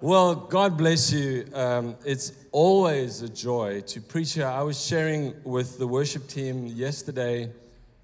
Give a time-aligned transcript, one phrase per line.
[0.00, 1.46] Well, God bless you.
[1.52, 4.46] Um, it's always a joy to preach here.
[4.46, 7.50] I was sharing with the worship team yesterday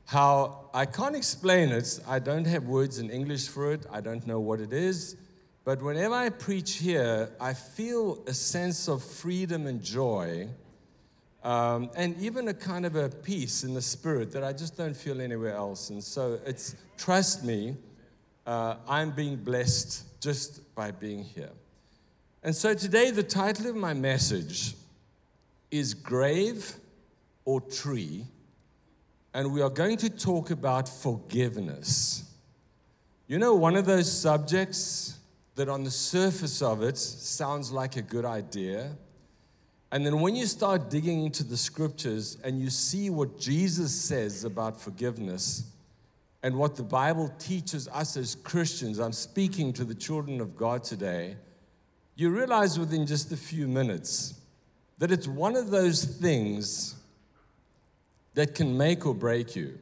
[0.04, 2.00] how I can't explain it.
[2.08, 5.14] I don't have words in English for it, I don't know what it is.
[5.62, 10.48] But whenever I preach here, I feel a sense of freedom and joy,
[11.44, 14.96] um, and even a kind of a peace in the spirit that I just don't
[14.96, 15.90] feel anywhere else.
[15.90, 17.76] And so it's, trust me,
[18.48, 21.50] uh, I'm being blessed just by being here.
[22.44, 24.74] And so today, the title of my message
[25.70, 26.74] is Grave
[27.46, 28.26] or Tree,
[29.32, 32.30] and we are going to talk about forgiveness.
[33.28, 35.18] You know, one of those subjects
[35.54, 38.90] that on the surface of it sounds like a good idea.
[39.90, 44.44] And then when you start digging into the scriptures and you see what Jesus says
[44.44, 45.70] about forgiveness
[46.42, 50.84] and what the Bible teaches us as Christians, I'm speaking to the children of God
[50.84, 51.36] today,
[52.16, 54.34] you realize within just a few minutes
[54.98, 56.94] that it's one of those things
[58.34, 59.78] that can make or break you.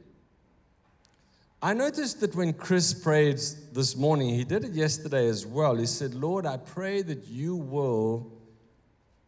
[1.61, 3.39] I noticed that when Chris prayed
[3.71, 5.75] this morning, he did it yesterday as well.
[5.75, 8.31] He said, Lord, I pray that you will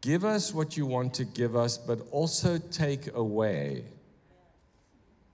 [0.02, 3.86] give us what you want to give us, but also take away.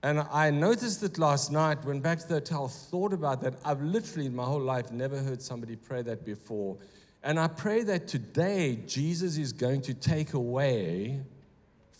[0.04, 3.54] And I noticed that last night, went back to the hotel, thought about that.
[3.64, 6.76] I've literally in my whole life never heard somebody pray that before.
[7.24, 11.20] And I pray that today Jesus is going to take away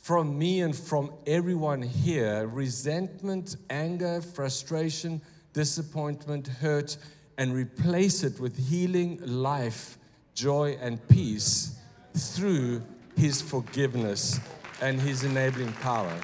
[0.03, 6.97] from me and from everyone here resentment, anger, frustration, disappointment, hurt,
[7.39, 9.97] and replace it with healing, life,
[10.35, 11.77] joy, and peace
[12.17, 12.83] through
[13.17, 14.41] His forgiveness
[14.81, 16.21] and His enabling power.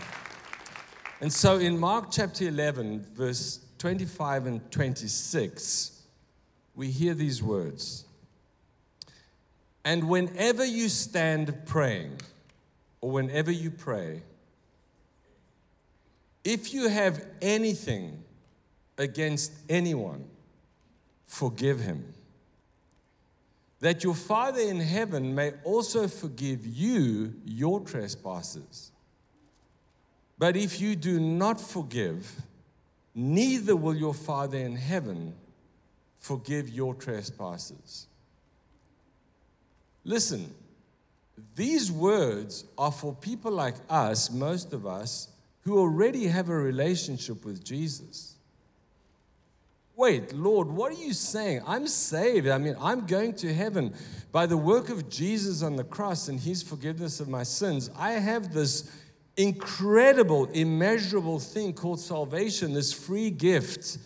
[1.20, 6.02] And so in Mark chapter 11, verse 25 and 26,
[6.74, 8.05] we hear these words.
[9.84, 12.20] And whenever you stand praying,
[13.00, 14.22] or whenever you pray,
[16.44, 18.22] if you have anything
[18.96, 20.24] against anyone,
[21.27, 22.14] forgive him.
[23.80, 28.90] That your Father in heaven may also forgive you your trespasses.
[30.36, 32.42] But if you do not forgive,
[33.14, 35.34] neither will your Father in heaven
[36.17, 38.06] forgive your trespasses.
[40.05, 40.55] Listen,
[41.55, 45.29] these words are for people like us, most of us,
[45.63, 48.36] who already have a relationship with Jesus.
[49.97, 51.61] Wait, Lord, what are you saying?
[51.67, 52.47] I'm saved.
[52.47, 53.92] I mean, I'm going to heaven
[54.31, 57.91] by the work of Jesus on the cross and his forgiveness of my sins.
[57.98, 58.91] I have this
[59.36, 63.98] incredible, immeasurable thing called salvation, this free gift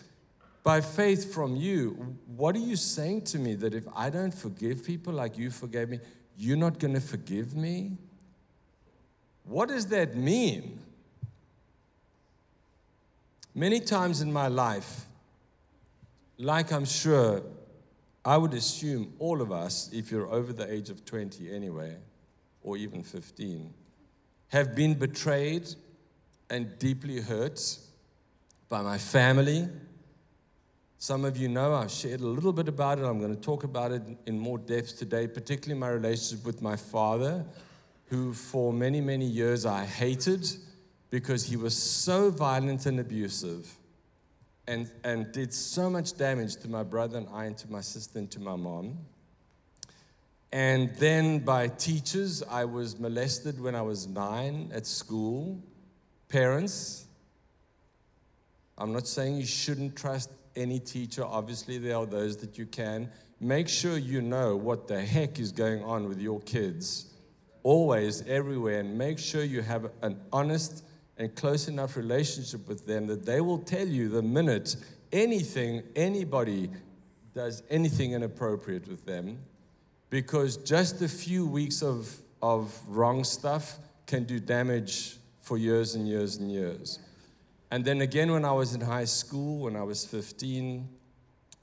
[0.63, 2.17] by faith from you.
[2.35, 5.89] What are you saying to me that if I don't forgive people like you forgave
[5.89, 5.99] me,
[6.37, 7.97] you're not going to forgive me?
[9.43, 10.79] What does that mean?
[13.53, 15.05] Many times in my life,
[16.37, 17.43] like I'm sure
[18.25, 21.97] I would assume all of us, if you're over the age of 20 anyway,
[22.63, 23.71] or even 15,
[24.47, 25.67] have been betrayed
[26.49, 27.77] and deeply hurt
[28.69, 29.67] by my family,
[31.03, 33.03] some of you know I've shared a little bit about it.
[33.03, 36.77] I'm going to talk about it in more depth today, particularly my relationship with my
[36.77, 37.43] father,
[38.05, 40.47] who for many, many years I hated
[41.09, 43.69] because he was so violent and abusive
[44.65, 48.19] and, and did so much damage to my brother and I, and to my sister,
[48.19, 48.97] and to my mom.
[50.53, 55.61] And then by teachers, I was molested when I was nine at school.
[56.29, 57.07] Parents,
[58.77, 61.23] I'm not saying you shouldn't trust any teacher.
[61.23, 63.09] Obviously, there are those that you can.
[63.39, 67.07] Make sure you know what the heck is going on with your kids,
[67.63, 70.83] always, everywhere, and make sure you have an honest
[71.17, 74.75] and close enough relationship with them that they will tell you the minute
[75.11, 76.69] anything, anybody
[77.33, 79.39] does anything inappropriate with them,
[80.09, 86.07] because just a few weeks of, of wrong stuff can do damage for years and
[86.07, 86.99] years and years.
[87.73, 90.87] And then again, when I was in high school, when I was 15,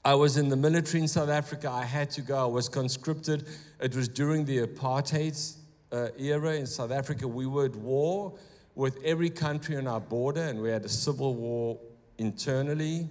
[0.03, 1.71] I was in the military in South Africa.
[1.71, 2.37] I had to go.
[2.37, 3.47] I was conscripted.
[3.79, 5.55] It was during the apartheid
[5.89, 7.25] uh, era in South Africa.
[7.29, 8.37] We were at war
[8.75, 11.79] with every country on our border, and we had a civil war
[12.17, 13.09] internally.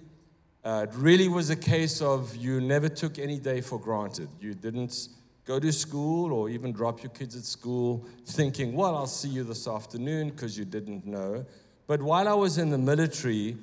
[0.63, 4.29] Uh, it really was a case of you never took any day for granted.
[4.43, 5.09] You didn't
[5.47, 9.43] go to school or even drop your kids at school thinking, well, I'll see you
[9.43, 11.47] this afternoon because you didn't know.
[11.91, 13.57] But while I was in the military,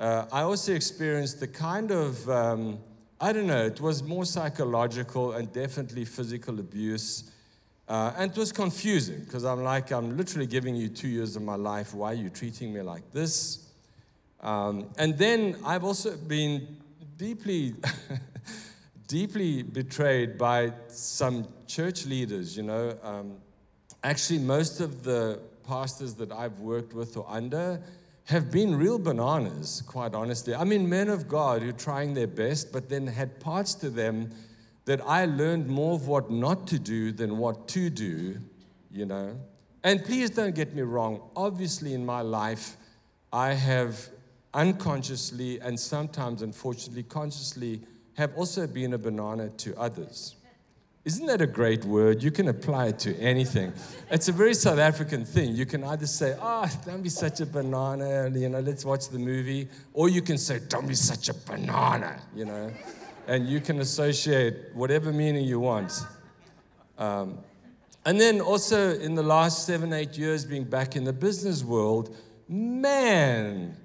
[0.00, 2.80] uh, I also experienced the kind of um,
[3.20, 7.30] I don't know, it was more psychological and definitely physical abuse.
[7.86, 11.42] Uh, and it was confusing because I'm like, I'm literally giving you two years of
[11.42, 11.94] my life.
[11.94, 13.68] Why are you treating me like this?
[14.40, 16.78] Um, and then I've also been
[17.16, 17.76] deeply,
[19.06, 22.98] deeply betrayed by some church leaders, you know.
[23.04, 23.36] Um,
[24.02, 27.80] actually, most of the pastors that I've worked with or under
[28.24, 30.54] have been real bananas, quite honestly.
[30.54, 33.90] I mean, men of God who are trying their best, but then had parts to
[33.90, 34.30] them
[34.86, 38.38] that I learned more of what not to do than what to do,
[38.90, 39.38] you know.
[39.84, 41.20] And please don't get me wrong.
[41.36, 42.76] Obviously, in my life,
[43.32, 44.08] I have
[44.54, 47.82] unconsciously and sometimes, unfortunately, consciously,
[48.14, 50.34] have also been a banana to others.
[51.08, 52.22] Isn't that a great word?
[52.22, 53.72] You can apply it to anything.
[54.10, 55.54] It's a very South African thing.
[55.54, 59.18] You can either say, oh, don't be such a banana, you know, let's watch the
[59.18, 62.70] movie, or you can say, don't be such a banana, you know
[63.28, 65.92] and you can associate whatever meaning you want.
[66.96, 67.38] Um,
[68.04, 72.16] and then also in the last seven, eight years being back in the business world,
[72.48, 73.76] man,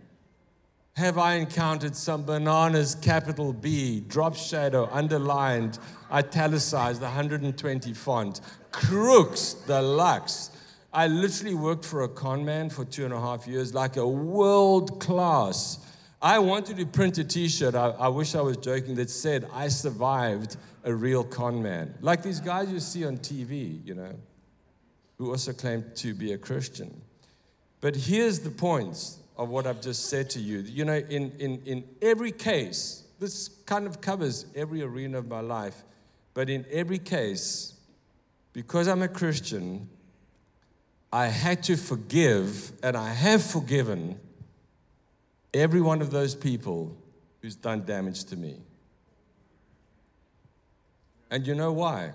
[0.96, 5.80] have I encountered some bananas, capital B, drop shadow, underlined,
[6.12, 8.42] italicized, 120 font,
[8.72, 10.52] crooks, deluxe.
[10.94, 14.08] I literally worked for a con man for two and a half years, like a
[14.08, 15.80] world class
[16.24, 19.46] I wanted to print a t shirt, I, I, wish I was joking, that said,
[19.52, 20.56] I survived
[20.86, 21.96] a real con man.
[22.00, 24.16] Like these guys you see on TV, you know,
[25.18, 27.02] who also claim to be a Christian.
[27.82, 30.60] But here's the points of what I've just said to you.
[30.60, 35.40] You know, in, in, in every case, this kind of covers every arena of my
[35.40, 35.84] life,
[36.34, 37.74] but in every case,
[38.54, 39.90] because I'm a Christian,
[41.12, 44.20] I had to forgive, and I have forgiven
[45.54, 46.96] every one of those people
[47.42, 48.56] who's done damage to me.
[51.30, 52.12] And you know why?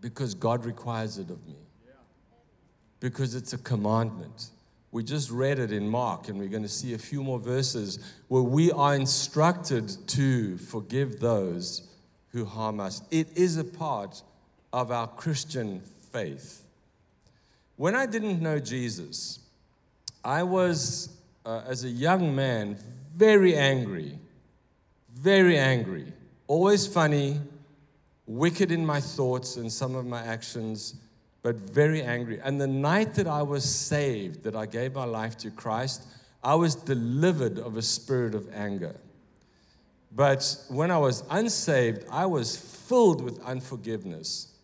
[0.00, 1.54] Because God requires it of me.
[2.98, 4.50] Because it's a commandment.
[4.96, 7.98] We just read it in Mark, and we're going to see a few more verses
[8.28, 11.86] where we are instructed to forgive those
[12.30, 13.02] who harm us.
[13.10, 14.22] It is a part
[14.72, 15.82] of our Christian
[16.12, 16.64] faith.
[17.76, 19.40] When I didn't know Jesus,
[20.24, 21.10] I was
[21.44, 22.78] uh, as a young man,
[23.14, 24.18] very angry,
[25.12, 26.10] very angry,
[26.46, 27.42] always funny,
[28.26, 30.94] wicked in my thoughts and some of my actions,
[31.46, 32.40] but very angry.
[32.42, 36.02] And the night that I was saved, that I gave my life to Christ,
[36.42, 38.96] I was delivered of a spirit of anger.
[40.10, 44.54] But when I was unsaved, I was filled with unforgiveness.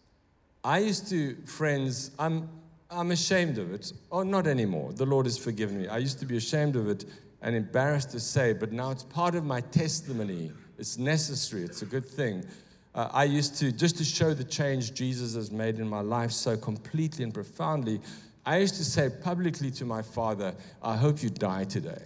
[0.64, 2.48] I used to, friends, I'm,
[2.90, 3.92] I'm ashamed of it.
[4.10, 4.92] Oh, not anymore.
[4.92, 5.86] The Lord has forgiven me.
[5.86, 7.04] I used to be ashamed of it
[7.42, 10.50] and embarrassed to say, but now it's part of my testimony.
[10.78, 12.44] It's necessary, it's a good thing.
[12.94, 16.30] Uh, I used to, just to show the change Jesus has made in my life
[16.30, 18.00] so completely and profoundly,
[18.44, 22.02] I used to say publicly to my father, I hope you die today.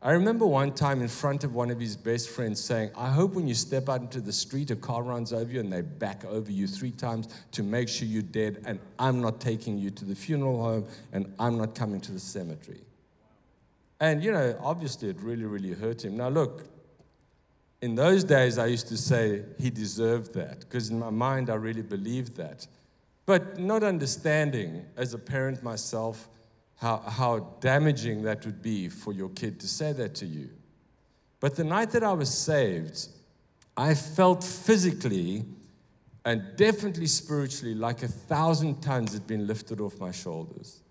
[0.00, 3.34] I remember one time in front of one of his best friends saying, I hope
[3.34, 6.24] when you step out into the street, a car runs over you and they back
[6.24, 10.04] over you three times to make sure you're dead, and I'm not taking you to
[10.04, 12.80] the funeral home and I'm not coming to the cemetery.
[13.98, 16.16] And, you know, obviously it really, really hurt him.
[16.16, 16.64] Now, look,
[17.80, 21.54] in those days, I used to say he deserved that because in my mind, I
[21.54, 22.66] really believed that.
[23.24, 26.28] But not understanding as a parent myself,
[26.76, 30.48] how, how damaging that would be for your kid to say that to you.
[31.40, 33.08] But the night that I was saved,
[33.76, 35.44] I felt physically
[36.24, 40.82] and definitely spiritually like a thousand tons had been lifted off my shoulders.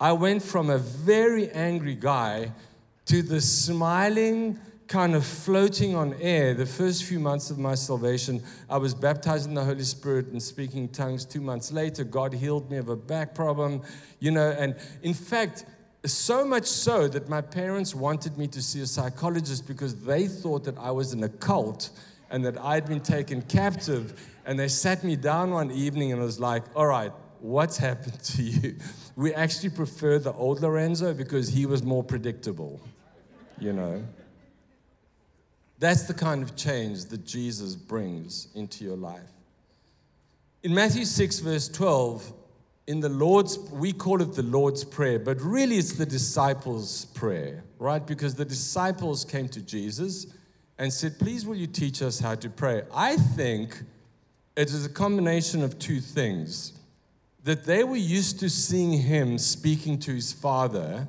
[0.00, 2.52] I went from a very angry guy
[3.06, 4.58] to the smiling,
[4.88, 6.54] kind of floating on air.
[6.54, 10.42] The first few months of my salvation, I was baptized in the Holy Spirit and
[10.42, 11.24] speaking tongues.
[11.24, 13.82] Two months later, God healed me of a back problem,
[14.20, 15.64] you know, and in fact,
[16.04, 20.64] so much so that my parents wanted me to see a psychologist because they thought
[20.64, 21.90] that I was in a cult
[22.30, 24.20] and that I'd been taken captive.
[24.44, 28.42] And they sat me down one evening and was like, all right, what's happened to
[28.42, 28.76] you?
[29.14, 32.80] We actually prefer the old Lorenzo because he was more predictable,
[33.60, 34.02] you know.
[35.82, 39.32] That's the kind of change that Jesus brings into your life.
[40.62, 42.32] In Matthew 6, verse 12,
[42.86, 47.64] in the Lord's, we call it the Lord's Prayer, but really it's the disciples' prayer,
[47.80, 48.06] right?
[48.06, 50.28] Because the disciples came to Jesus
[50.78, 52.82] and said, Please, will you teach us how to pray?
[52.94, 53.82] I think
[54.54, 56.74] it is a combination of two things
[57.42, 61.08] that they were used to seeing him speaking to his father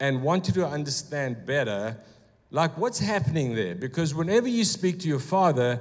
[0.00, 1.98] and wanted to understand better
[2.50, 3.74] Like, what's happening there?
[3.74, 5.80] Because whenever you speak to your father,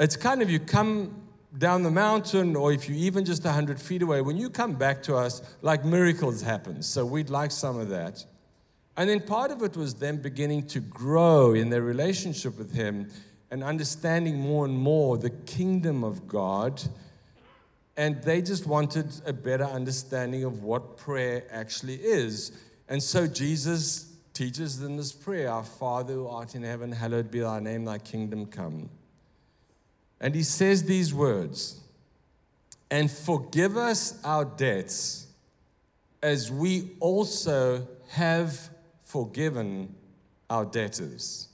[0.00, 1.22] it's kind of you come
[1.56, 5.02] down the mountain, or if you're even just 100 feet away, when you come back
[5.04, 6.82] to us, like miracles happen.
[6.82, 8.24] So we'd like some of that.
[8.96, 13.08] And then part of it was them beginning to grow in their relationship with Him
[13.50, 16.82] and understanding more and more the kingdom of God.
[17.96, 22.52] And they just wanted a better understanding of what prayer actually is.
[22.88, 24.07] And so Jesus
[24.38, 27.98] teaches in this prayer Our Father who art in heaven, hallowed be thy name, thy
[27.98, 28.88] kingdom come.
[30.20, 31.80] And he says these words
[32.88, 35.26] and forgive us our debts
[36.22, 38.70] as we also have
[39.02, 39.92] forgiven
[40.48, 41.48] our debtors.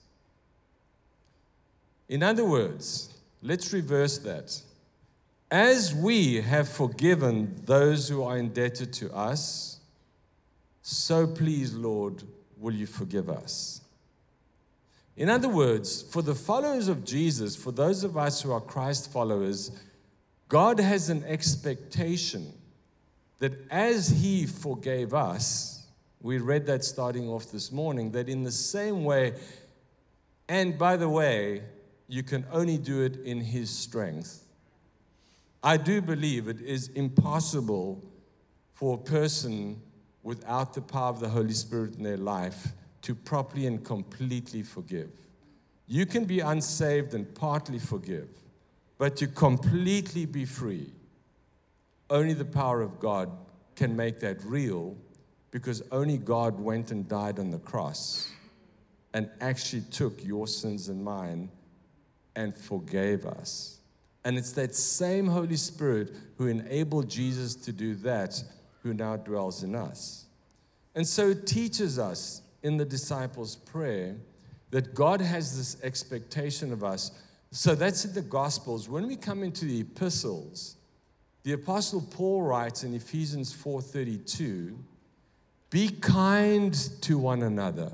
[2.10, 4.60] In other words, let's reverse that.
[5.50, 9.80] As we have forgiven those who are indebted to us,
[10.82, 12.24] so please, Lord,
[12.58, 13.80] will you forgive us?
[15.16, 19.12] In other words, for the followers of Jesus, for those of us who are Christ
[19.12, 19.70] followers,
[20.48, 22.52] God has an expectation
[23.38, 25.86] that as He forgave us,
[26.20, 29.34] we read that starting off this morning, that in the same way,
[30.48, 31.62] and by the way,
[32.08, 34.42] you can only do it in His strength.
[35.62, 38.02] I do believe it is impossible
[38.72, 39.80] for a person
[40.24, 45.10] without the power of the Holy Spirit in their life to properly and completely forgive.
[45.86, 48.28] You can be unsaved and partly forgive,
[48.98, 50.90] but to completely be free,
[52.08, 53.30] only the power of God
[53.76, 54.96] can make that real
[55.50, 58.32] because only God went and died on the cross
[59.12, 61.50] and actually took your sins and mine
[62.34, 63.78] and forgave us.
[64.24, 68.42] And it's that same Holy Spirit who enabled Jesus to do that
[68.84, 70.26] who now dwells in us.
[70.94, 74.14] And so it teaches us in the disciples' prayer
[74.70, 77.10] that God has this expectation of us.
[77.50, 78.88] So that's in the Gospels.
[78.88, 80.76] When we come into the epistles,
[81.42, 84.78] the Apostle Paul writes in Ephesians 4:32,
[85.70, 87.92] "Be kind to one another,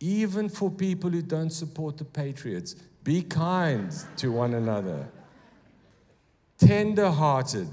[0.00, 2.74] even for people who don't support the patriots.
[3.04, 5.10] Be kind to one another,
[6.58, 7.68] tender-hearted."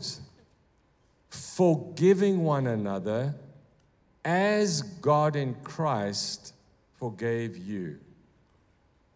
[1.30, 3.36] Forgiving one another
[4.26, 6.54] as God in Christ
[6.98, 8.00] forgave you.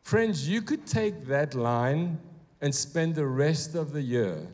[0.03, 2.19] Friends, you could take that line
[2.61, 4.47] and spend the rest of the year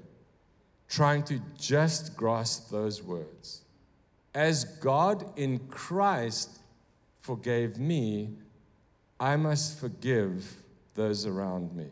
[0.87, 3.61] trying to just grasp those words.
[4.33, 6.59] As God in Christ
[7.19, 8.29] forgave me,
[9.19, 10.63] I must forgive
[10.95, 11.87] those around me.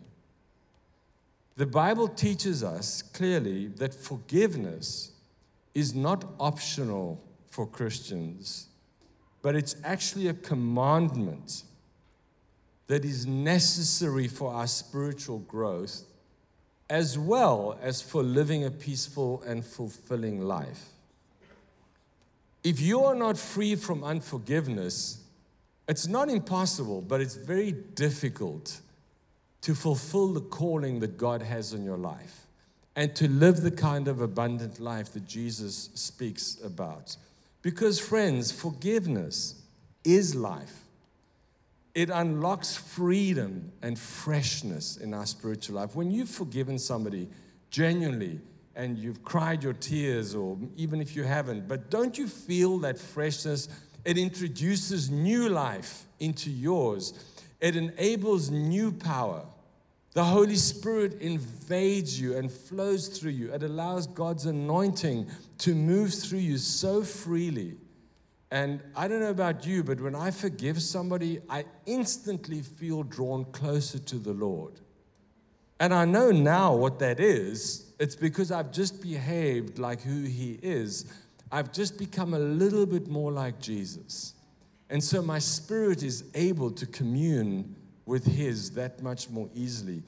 [1.56, 5.12] The Bible teaches us clearly that forgiveness
[5.78, 8.66] is not optional for Christians,
[9.44, 11.62] but it's actually a commandment
[12.88, 16.02] that is necessary for our spiritual growth
[16.90, 20.86] as well as for living a peaceful and fulfilling life.
[22.64, 25.22] If you are not free from unforgiveness,
[25.88, 28.82] it's not impossible, but it's very difficult
[29.62, 32.47] to fulfill the calling that God has on your life
[32.98, 37.16] and to live the kind of abundant life that Jesus speaks about.
[37.62, 39.62] Because, friends, forgiveness
[40.04, 40.84] is life.
[41.94, 45.96] It unlocks freedom and freshness in our spiritual life.
[45.96, 47.30] When you've forgiven somebody
[47.70, 48.42] genuinely
[48.76, 52.98] and you've cried your tears, or even if you haven't, but don't you feel that
[52.98, 53.70] freshness?
[54.06, 57.14] It introduces new life into yours,
[57.62, 59.46] it enables new power.
[60.18, 63.54] The Holy Spirit invades you and flows through you.
[63.54, 65.28] It allows God's anointing
[65.60, 67.78] to move through you so freely.
[68.50, 73.46] And I don't know about you, but when I forgive somebody, I instantly feel drawn
[73.52, 74.80] closer to the Lord.
[75.80, 77.94] And I know now what that is.
[78.00, 81.14] It's because I've just behaved like who He is.
[81.52, 84.34] I've just become a little bit more like Jesus.
[84.90, 87.76] And so my spirit is able to commune
[88.08, 90.02] with His that much more easily.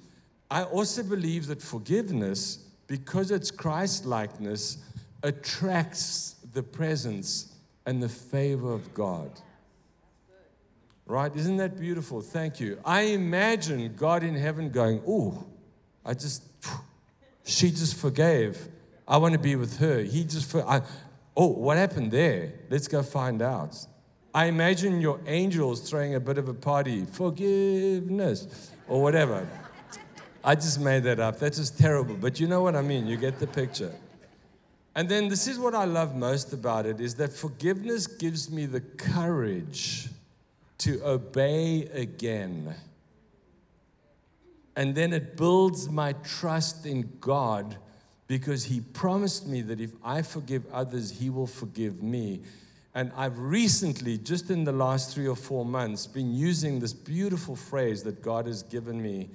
[0.50, 4.80] I also believe that forgiveness, because it's Christ likeness,
[5.22, 7.54] attracts the presence
[7.86, 9.30] and the favor of God.
[11.06, 11.36] Right?
[11.36, 12.22] Isn't that beautiful?
[12.22, 12.80] Thank you.
[12.86, 15.46] I imagine God in heaven going, Oh,
[16.06, 16.44] I just,
[17.44, 18.68] she just forgave.
[19.08, 20.00] I want to be with her.
[20.02, 20.82] He just, I,
[21.36, 22.54] oh, what happened there?
[22.70, 23.76] Let's go find out.
[24.34, 29.48] I imagine your angels throwing a bit of a party, forgiveness, or whatever.
[30.44, 31.40] I just made that up.
[31.40, 32.16] That is just terrible.
[32.16, 33.08] But you know what I mean.
[33.08, 33.94] You get the picture.
[34.96, 38.66] And then this is what I love most about it is that forgiveness gives me
[38.66, 40.10] the courage
[40.80, 42.76] to obey again.
[44.76, 47.78] And then it builds my trust in God
[48.28, 52.42] because He promised me that if I forgive others, He will forgive me.
[52.96, 57.56] And I've recently, just in the last three or four months, been using this beautiful
[57.56, 59.30] phrase that God has given me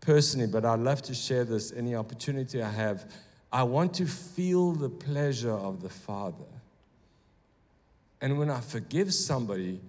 [0.00, 3.10] personally, but I'd love to share this any opportunity I have.
[3.52, 6.44] I want to feel the pleasure of the Father.
[8.20, 9.80] And when I forgive somebody,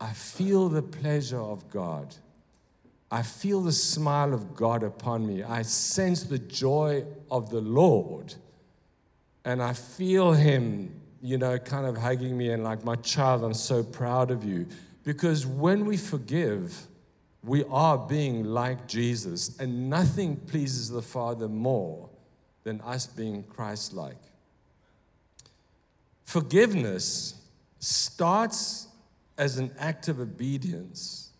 [0.00, 2.14] I feel the pleasure of God.
[3.10, 5.42] I feel the smile of God upon me.
[5.42, 8.34] I sense the joy of the Lord.
[9.44, 13.54] And I feel Him, you know, kind of hugging me and like, my child, I'm
[13.54, 14.66] so proud of you.
[15.04, 16.86] Because when we forgive,
[17.44, 22.08] we are being like Jesus, and nothing pleases the Father more
[22.64, 24.16] than us being Christ like.
[26.24, 27.34] Forgiveness
[27.78, 28.88] starts
[29.38, 31.30] as an act of obedience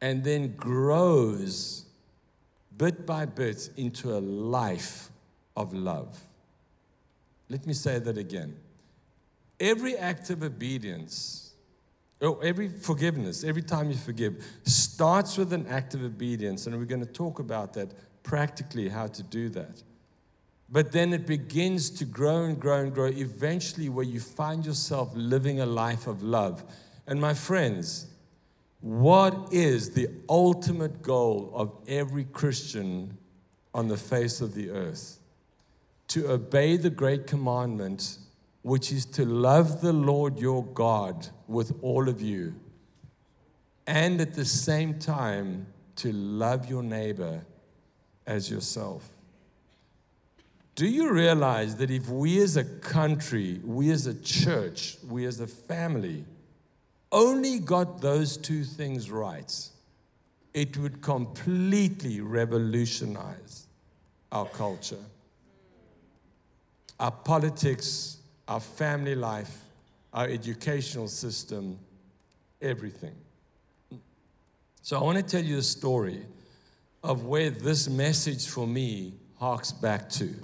[0.00, 1.84] and then grows
[2.76, 5.10] bit by bit into a life
[5.56, 6.18] of love.
[7.48, 8.56] Let me say that again.
[9.60, 11.52] Every act of obedience,
[12.20, 16.66] or oh, every forgiveness, every time you forgive, starts with an act of obedience.
[16.66, 19.82] And we're going to talk about that practically, how to do that.
[20.70, 25.10] But then it begins to grow and grow and grow, eventually, where you find yourself
[25.14, 26.64] living a life of love.
[27.06, 28.06] And my friends,
[28.80, 33.18] what is the ultimate goal of every Christian
[33.74, 35.18] on the face of the earth?
[36.08, 38.18] To obey the great commandment,
[38.62, 42.54] which is to love the Lord your God with all of you,
[43.86, 47.44] and at the same time, to love your neighbor
[48.26, 49.08] as yourself.
[50.74, 55.40] Do you realize that if we as a country, we as a church, we as
[55.40, 56.24] a family,
[57.12, 59.52] only got those two things right,
[60.54, 63.66] it would completely revolutionize
[64.32, 65.04] our culture,
[66.98, 68.19] our politics,
[68.50, 69.62] our family life,
[70.12, 71.78] our educational system,
[72.60, 73.14] everything.
[74.82, 76.26] So I want to tell you a story
[77.04, 80.34] of where this message for me harks back to.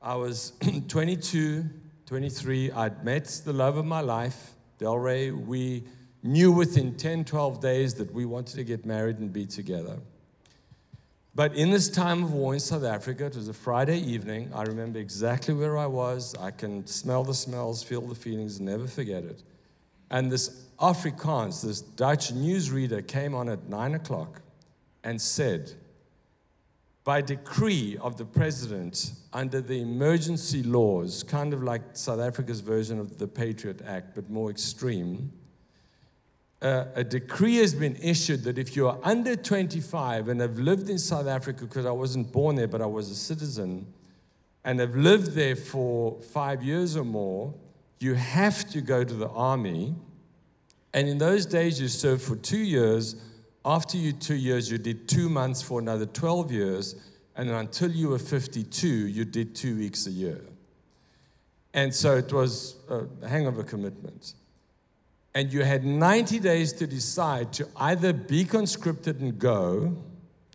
[0.00, 0.52] I was
[0.88, 1.64] 22,
[2.06, 2.70] 23.
[2.70, 4.52] I'd met the love of my life.
[4.78, 5.82] Delray, we
[6.22, 9.98] knew within 10, 12 days that we wanted to get married and be together.
[11.34, 14.50] But in this time of war in South Africa, it was a Friday evening.
[14.54, 16.34] I remember exactly where I was.
[16.40, 19.42] I can smell the smells, feel the feelings, never forget it.
[20.10, 24.40] And this Afrikaans, this Dutch newsreader, came on at nine o'clock
[25.04, 25.72] and said,
[27.04, 32.98] by decree of the president under the emergency laws, kind of like South Africa's version
[32.98, 35.32] of the Patriot Act, but more extreme.
[36.60, 40.98] A decree has been issued that if you are under 25 and have lived in
[40.98, 43.86] South Africa, because I wasn't born there, but I was a citizen,
[44.64, 47.54] and have lived there for five years or more,
[48.00, 49.94] you have to go to the army.
[50.92, 53.16] And in those days, you served for two years
[53.68, 56.94] after you two years, you did two months for another 12 years.
[57.36, 60.40] And until you were 52, you did two weeks a year.
[61.74, 64.32] And so it was a hang of a commitment.
[65.38, 69.96] And you had 90 days to decide to either be conscripted and go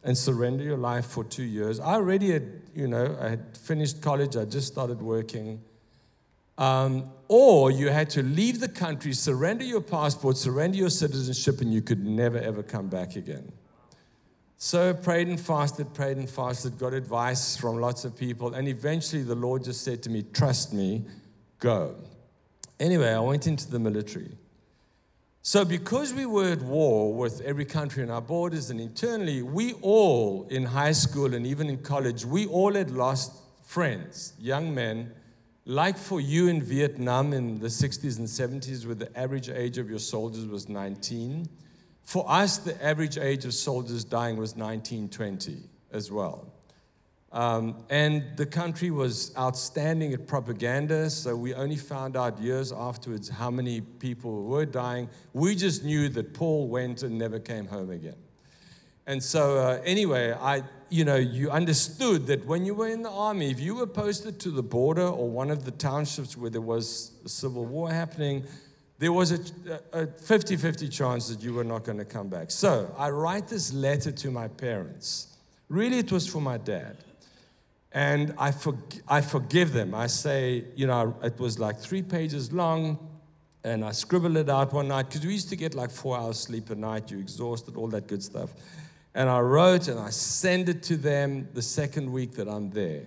[0.03, 1.79] and surrender your life for two years.
[1.79, 5.61] I already had, you know, I had finished college, I just started working.
[6.57, 11.73] Um, or you had to leave the country, surrender your passport, surrender your citizenship, and
[11.73, 13.53] you could never ever come back again.
[14.57, 19.23] So prayed and fasted, prayed and fasted, got advice from lots of people, and eventually
[19.23, 21.05] the Lord just said to me, Trust me,
[21.59, 21.95] go.
[22.81, 24.35] Anyway, I went into the military.
[25.45, 29.73] So, because we were at war with every country on our borders and internally, we
[29.81, 35.11] all in high school and even in college, we all had lost friends, young men
[35.65, 39.89] like for you in Vietnam in the 60s and 70s, where the average age of
[39.89, 41.47] your soldiers was 19,
[42.03, 45.57] for us, the average age of soldiers dying was 19, 20
[45.91, 46.52] as well.
[47.33, 53.27] Um, and the country was outstanding at propaganda, so we only found out years afterwards
[53.27, 55.09] how many people were dying.
[55.33, 58.17] We just knew that Paul went and never came home again.
[59.07, 63.09] And so, uh, anyway, I, you know, you understood that when you were in the
[63.09, 66.61] army, if you were posted to the border or one of the townships where there
[66.61, 68.45] was a civil war happening,
[68.99, 72.51] there was a 50 50 chance that you were not going to come back.
[72.51, 75.35] So I write this letter to my parents.
[75.67, 76.97] Really, it was for my dad.
[77.93, 78.75] And I, for,
[79.07, 79.93] I forgive them.
[79.93, 82.97] I say, you know, it was like three pages long.
[83.63, 86.39] And I scribbled it out one night because we used to get like four hours
[86.39, 87.11] sleep a night.
[87.11, 88.53] You're exhausted, all that good stuff.
[89.13, 93.03] And I wrote and I sent it to them the second week that I'm there.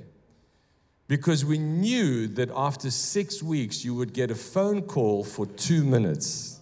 [1.09, 5.85] Because we knew that after six weeks, you would get a phone call for two
[5.85, 6.61] minutes.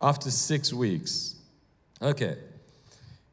[0.00, 1.34] After six weeks.
[2.00, 2.36] Okay.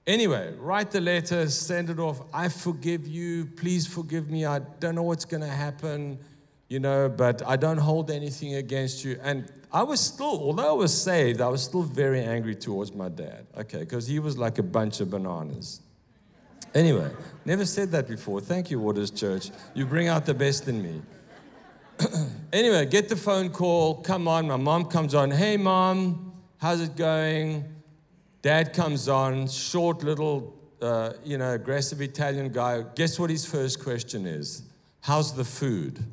[0.05, 2.21] Anyway, write the letter, send it off.
[2.33, 3.45] I forgive you.
[3.45, 4.45] Please forgive me.
[4.45, 6.19] I don't know what's going to happen,
[6.67, 9.17] you know, but I don't hold anything against you.
[9.23, 13.07] And I was still, although I was saved, I was still very angry towards my
[13.07, 15.79] dad, okay, because he was like a bunch of bananas.
[16.75, 17.09] Anyway,
[17.45, 18.41] never said that before.
[18.41, 19.51] Thank you, Waters Church.
[19.73, 21.01] You bring out the best in me.
[22.53, 24.01] anyway, get the phone call.
[24.01, 24.47] Come on.
[24.47, 25.31] My mom comes on.
[25.31, 27.72] Hey, mom, how's it going?
[28.43, 29.47] Dad comes on.
[29.47, 32.83] Short, little, uh, you know, aggressive Italian guy.
[32.93, 34.63] Guess what his first question is?
[34.99, 36.03] How's the food?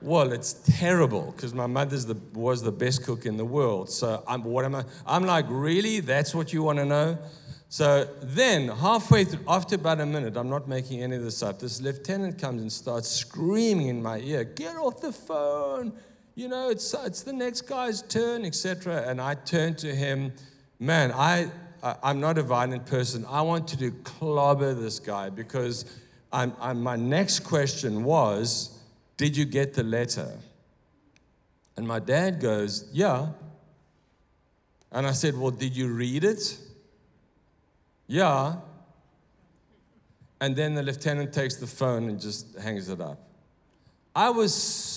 [0.00, 1.98] Well, it's terrible because my mother
[2.32, 3.90] was the best cook in the world.
[3.90, 4.84] So I'm, what am I?
[5.06, 6.00] I'm like, really?
[6.00, 7.18] That's what you want to know?
[7.68, 11.60] So then, halfway through, after about a minute, I'm not making any of this up,
[11.60, 15.92] this lieutenant comes and starts screaming in my ear, Get off the phone!
[16.34, 19.04] You know, it's, it's the next guy's turn, etc.
[19.06, 20.32] And I turn to him,
[20.82, 21.48] Man, I,
[21.80, 23.24] I, am not a violent person.
[23.28, 25.84] I wanted to clobber this guy because
[26.32, 28.76] I'm, I'm, my next question was,
[29.16, 30.32] did you get the letter?
[31.76, 33.28] And my dad goes, Yeah.
[34.90, 36.58] And I said, Well, did you read it?
[38.08, 38.56] Yeah.
[40.40, 43.20] And then the lieutenant takes the phone and just hangs it up.
[44.16, 44.52] I was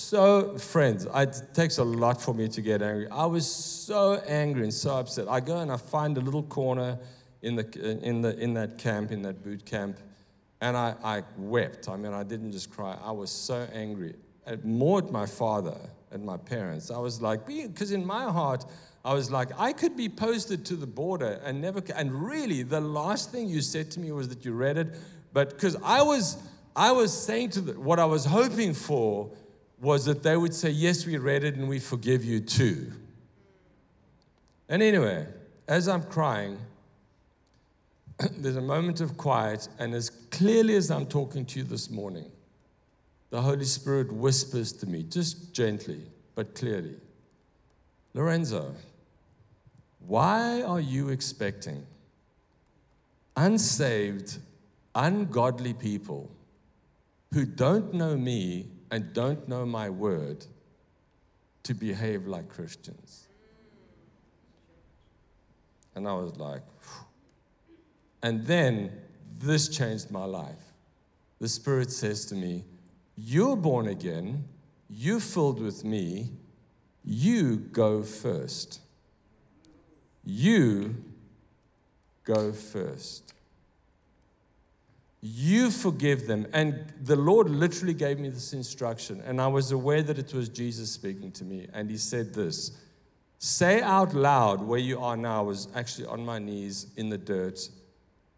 [0.08, 3.08] so, friends, it takes a lot for me to get angry.
[3.10, 5.26] I was so angry and so upset.
[5.28, 6.96] I go and I find a little corner
[7.42, 9.98] in, the, in, the, in that camp, in that boot camp,
[10.60, 11.88] and I, I wept.
[11.88, 12.96] I mean, I didn't just cry.
[13.02, 14.14] I was so angry,
[14.62, 15.76] more at my father
[16.12, 16.92] and my parents.
[16.92, 18.64] I was like, because in my heart,
[19.04, 21.82] I was like, I could be posted to the border and never.
[21.96, 24.86] And really, the last thing you said to me was that you read it,
[25.32, 26.38] but because I was,
[26.76, 29.32] I was saying to them, what I was hoping for
[29.80, 32.92] was that they would say, yes, we read it and we forgive you too.
[34.68, 35.26] And anyway,
[35.68, 36.58] as I'm crying,
[38.38, 42.30] there's a moment of quiet, and as clearly as I'm talking to you this morning,
[43.30, 46.00] the Holy Spirit whispers to me, just gently,
[46.34, 46.96] but clearly
[48.16, 48.74] Lorenzo,
[49.98, 51.84] why are you expecting
[53.36, 54.38] unsaved,
[54.94, 56.30] ungodly people
[57.34, 60.46] who don't know me and don't know my word
[61.64, 63.28] to behave like Christians?
[65.94, 66.62] And I was like,
[68.22, 68.90] and then
[69.38, 70.72] this changed my life.
[71.40, 72.64] The Spirit says to me,
[73.18, 74.44] You're born again,
[74.88, 76.30] you're filled with me,
[77.04, 78.80] you go first.
[80.24, 81.04] You
[82.24, 83.34] go first.
[85.34, 86.46] You forgive them.
[86.52, 90.48] And the Lord literally gave me this instruction, and I was aware that it was
[90.48, 91.68] Jesus speaking to me.
[91.72, 92.78] And He said this
[93.38, 95.40] Say out loud where you are now.
[95.40, 97.68] I was actually on my knees in the dirt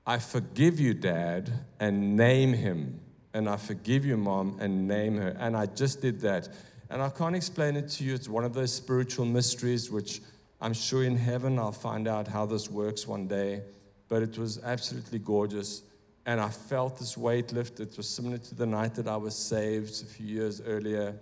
[0.09, 2.99] I forgive you, Dad, and name him.
[3.35, 5.37] And I forgive you, Mom, and name her.
[5.39, 6.49] And I just did that.
[6.89, 8.15] And I can't explain it to you.
[8.15, 10.23] It's one of those spiritual mysteries, which
[10.63, 13.61] I'm sure in heaven I'll find out how this works one day.
[14.09, 15.83] But it was absolutely gorgeous.
[16.29, 17.81] And I felt this weight lift.
[17.81, 21.15] It was similar to the night that I was saved a few years earlier.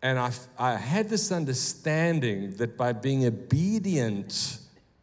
[0.00, 4.60] And I, I had this understanding that by being obedient,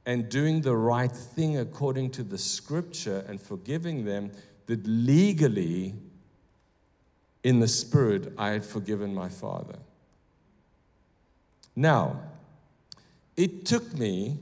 [0.08, 4.32] and doing the right thing according to the scripture and forgiving them,
[4.66, 5.94] that legally,
[7.44, 9.80] in the spirit, I had forgiven my father.
[11.76, 12.22] Now,
[13.36, 14.40] it took me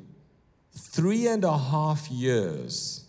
[0.94, 3.05] three and a half years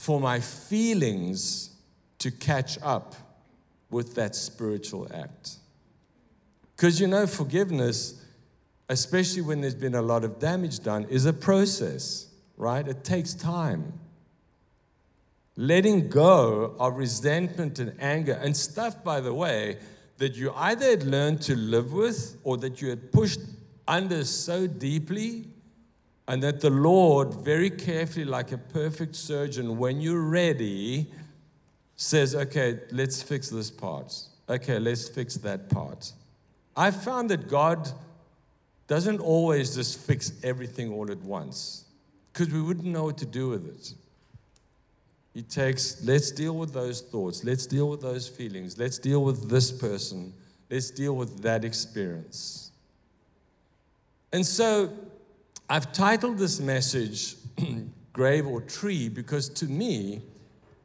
[0.00, 1.70] for my feelings
[2.18, 3.14] to catch up
[3.90, 5.56] with that spiritual act.
[6.76, 8.20] Because you know, forgiveness
[8.90, 12.86] especially when there's been a lot of damage done, is a process, right?
[12.86, 13.92] It takes time.
[15.56, 19.78] Letting go of resentment and anger and stuff, by the way,
[20.18, 23.40] that you either had learned to live with or that you had pushed
[23.86, 25.46] under so deeply,
[26.30, 31.10] and that the Lord, very carefully, like a perfect surgeon, when you're ready,
[31.96, 34.14] says, Okay, let's fix this part.
[34.48, 36.12] Okay, let's fix that part.
[36.76, 37.90] I found that God
[38.86, 41.86] doesn't always just fix everything all at once
[42.32, 43.94] because we wouldn't know what to do with it.
[45.34, 49.50] He takes, let's deal with those thoughts, let's deal with those feelings, let's deal with
[49.50, 50.32] this person,
[50.70, 52.70] let's deal with that experience.
[54.32, 54.92] And so
[55.72, 57.36] I've titled this message
[58.12, 60.20] Grave or Tree because to me,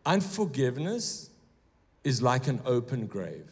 [0.05, 1.31] unforgiveness
[2.03, 3.47] is like an open grave.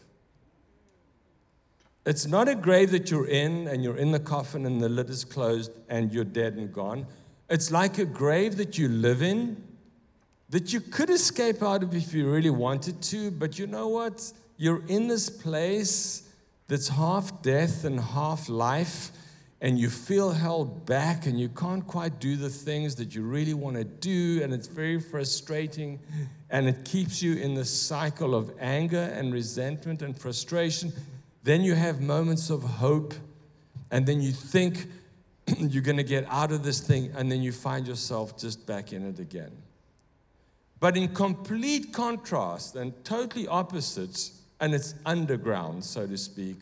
[2.06, 5.10] It's not a grave that you're in and you're in the coffin and the lid
[5.10, 7.08] is closed and you're dead and gone.
[7.50, 9.58] It's like a grave that you live in
[10.52, 14.32] that you could escape out of if you really wanted to, but you know what?
[14.58, 16.30] You're in this place
[16.68, 19.12] that's half death and half life,
[19.64, 23.56] and you feel held back and you can't quite do the things that you really
[23.56, 26.00] want to do, and it's very frustrating,
[26.52, 30.94] and it keeps you in the cycle of anger and resentment and frustration
[31.44, 33.14] then you have moments of hope,
[33.92, 34.88] and then you think
[35.58, 38.94] you're going to get out of this thing, and then you find yourself just back
[38.94, 39.52] in it again.
[40.80, 46.58] But in complete contrast and totally opposites, and it's underground, so to speak,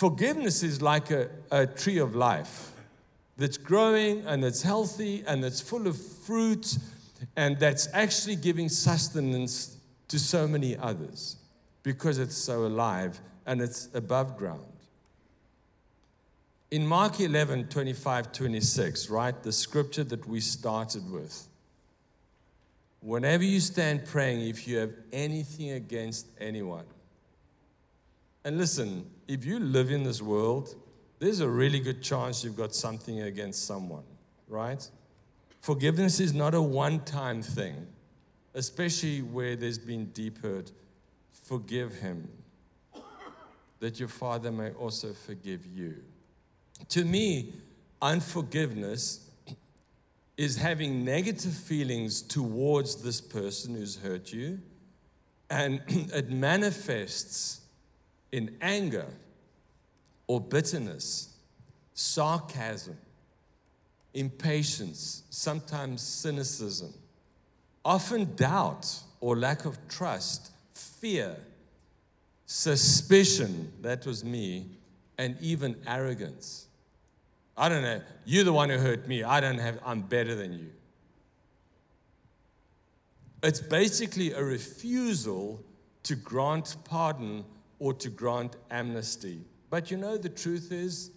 [0.00, 2.72] forgiveness is like a, a tree of life
[3.36, 6.78] that's growing and that's healthy and that's full of fruit
[7.36, 9.76] and that's actually giving sustenance
[10.08, 11.36] to so many others
[11.82, 14.64] because it's so alive and it's above ground.
[16.70, 21.46] In Mark 11, 25, 26, right, the scripture that we started with,
[23.00, 26.86] whenever you stand praying, if you have anything against anyone,
[28.44, 30.74] and listen, if you live in this world,
[31.20, 34.02] there's a really good chance you've got something against someone,
[34.48, 34.84] right?
[35.60, 37.86] Forgiveness is not a one time thing,
[38.54, 40.72] especially where there's been deep hurt.
[41.44, 42.28] Forgive him
[43.78, 46.02] that your Father may also forgive you.
[46.88, 47.54] To me,
[48.02, 49.30] unforgiveness
[50.36, 54.58] is having negative feelings towards this person who's hurt you,
[55.48, 57.60] and it manifests
[58.32, 59.06] in anger
[60.30, 61.34] or bitterness,
[61.92, 62.96] sarcasm,
[64.14, 66.94] impatience, sometimes cynicism,
[67.84, 68.86] often doubt
[69.18, 71.36] or lack of trust, fear
[72.46, 74.66] suspicion, that was me,
[75.18, 76.68] and even arrogance.
[77.56, 79.24] I don't know, you're the one who hurt me.
[79.24, 80.70] I don't have, I'm better than you.
[83.42, 85.60] It's basically a refusal
[86.04, 87.44] to grant pardon
[87.80, 89.40] or to grant amnesty.
[89.70, 91.12] But you know, the truth is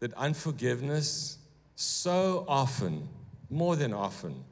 [0.00, 1.38] that unforgiveness
[1.76, 3.08] so often,
[3.50, 4.44] more than often,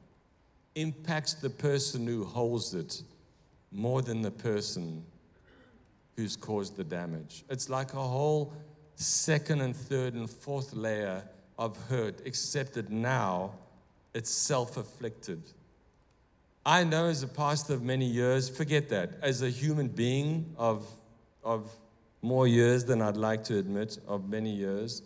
[0.75, 3.01] impacts the person who holds it
[3.71, 5.03] more than the person
[6.15, 7.43] who's caused the damage.
[7.49, 8.53] It's like a whole
[8.95, 11.23] second and third and fourth layer
[11.57, 13.53] of hurt, except that now
[14.13, 15.41] it's self afflicted.
[16.65, 20.85] I know as a pastor of many years, forget that, as a human being of,
[21.43, 21.71] of
[22.21, 25.01] more years than I'd like to admit, of many years,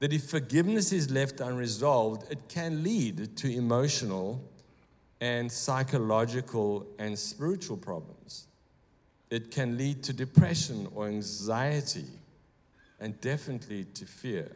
[0.00, 4.42] that if forgiveness is left unresolved, it can lead to emotional
[5.20, 8.46] and psychological and spiritual problems
[9.30, 12.04] it can lead to depression or anxiety
[12.98, 14.50] and definitely to fear.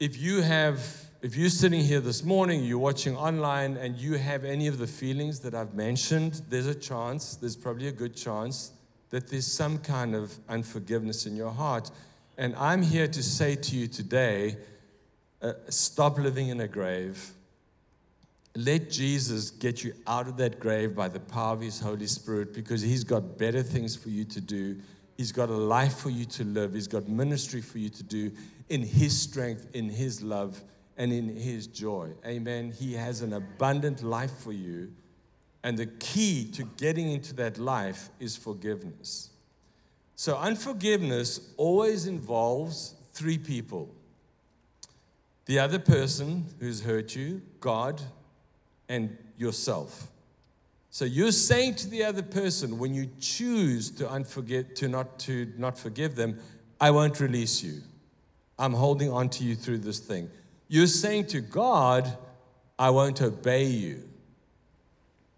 [0.00, 4.42] If you have if you're sitting here this morning, you're watching online and you have
[4.42, 8.72] any of the feelings that I've mentioned, there's a chance, there's probably a good chance
[9.10, 11.90] that there's some kind of unforgiveness in your heart.
[12.38, 14.56] And I'm here to say to you today,
[15.42, 17.32] uh, stop living in a grave
[18.56, 22.52] let Jesus get you out of that grave by the power of His Holy Spirit
[22.52, 24.76] because He's got better things for you to do.
[25.16, 26.74] He's got a life for you to live.
[26.74, 28.32] He's got ministry for you to do
[28.68, 30.62] in His strength, in His love,
[30.96, 32.10] and in His joy.
[32.26, 32.72] Amen.
[32.72, 34.92] He has an abundant life for you.
[35.62, 39.30] And the key to getting into that life is forgiveness.
[40.16, 43.94] So, unforgiveness always involves three people
[45.46, 48.00] the other person who's hurt you, God,
[48.88, 50.06] and yourself.
[50.90, 55.52] So you're saying to the other person when you choose to unforget to not to
[55.56, 56.38] not forgive them,
[56.80, 57.80] I won't release you.
[58.58, 60.30] I'm holding on to you through this thing.
[60.68, 62.16] You're saying to God,
[62.78, 64.09] I won't obey you.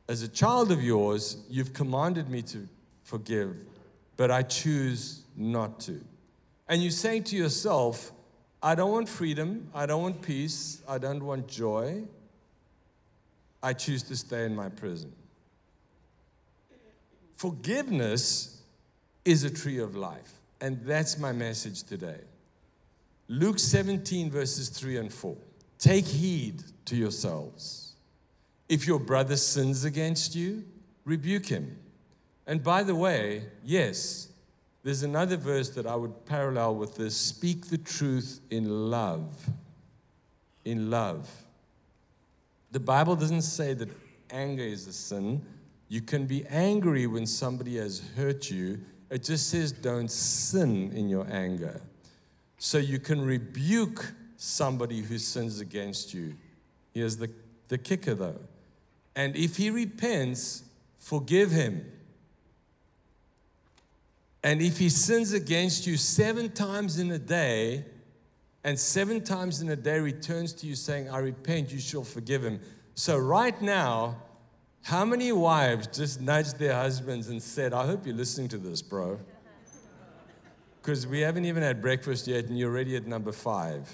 [0.09, 2.69] As a child of yours, you've commanded me to
[3.05, 3.57] forgive,
[4.17, 6.01] but I choose not to.
[6.69, 8.13] And you say to yourself,
[8.63, 12.03] I don't want freedom, I don't want peace, I don't want joy,
[13.63, 15.13] I choose to stay in my prison.
[17.37, 18.61] Forgiveness
[19.25, 22.21] is a tree of life, and that's my message today.
[23.29, 25.37] Luke 17, verses 3 and 4.
[25.79, 27.92] Take heed to yourselves.
[28.73, 30.65] If your brother sins against you,
[31.05, 31.77] rebuke him.
[32.47, 34.33] And by the way, yes,
[34.83, 39.49] There's another verse that I would parallel with this speak the truth in love.
[40.65, 41.31] In love.
[42.73, 43.91] The Bible doesn't say that
[44.31, 45.45] anger is a sin.
[45.89, 48.81] You can be angry when somebody has hurt you.
[49.11, 51.81] It just says don't sin in your anger.
[52.59, 56.35] So you can rebuke somebody who sins against you.
[56.93, 57.31] Here's the,
[57.69, 58.41] the kicker though.
[59.15, 60.65] And if he repents,
[60.99, 61.91] forgive him.
[64.45, 67.85] And if he sins against you seven times in a day,
[68.65, 72.45] and seven times in a day returns to you saying, I repent, you shall forgive
[72.45, 72.61] him.
[72.95, 74.17] So, right now,
[74.83, 78.83] how many wives just nudged their husbands and said, I hope you're listening to this,
[78.83, 79.19] bro?
[80.81, 83.89] Because we haven't even had breakfast yet, and you're already at number five.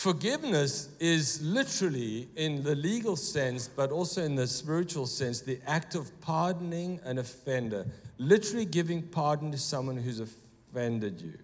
[0.00, 5.94] Forgiveness is literally, in the legal sense, but also in the spiritual sense, the act
[5.94, 7.84] of pardoning an offender,
[8.16, 11.34] literally giving pardon to someone who's offended you.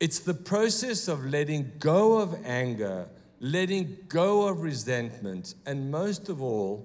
[0.00, 3.06] It's the process of letting go of anger,
[3.38, 6.84] letting go of resentment, and most of all,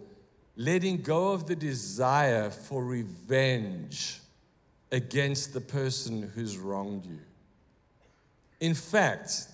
[0.56, 4.20] letting go of the desire for revenge
[4.92, 7.22] against the person who's wronged you.
[8.60, 9.48] In fact,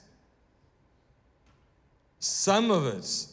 [2.19, 3.27] some of it,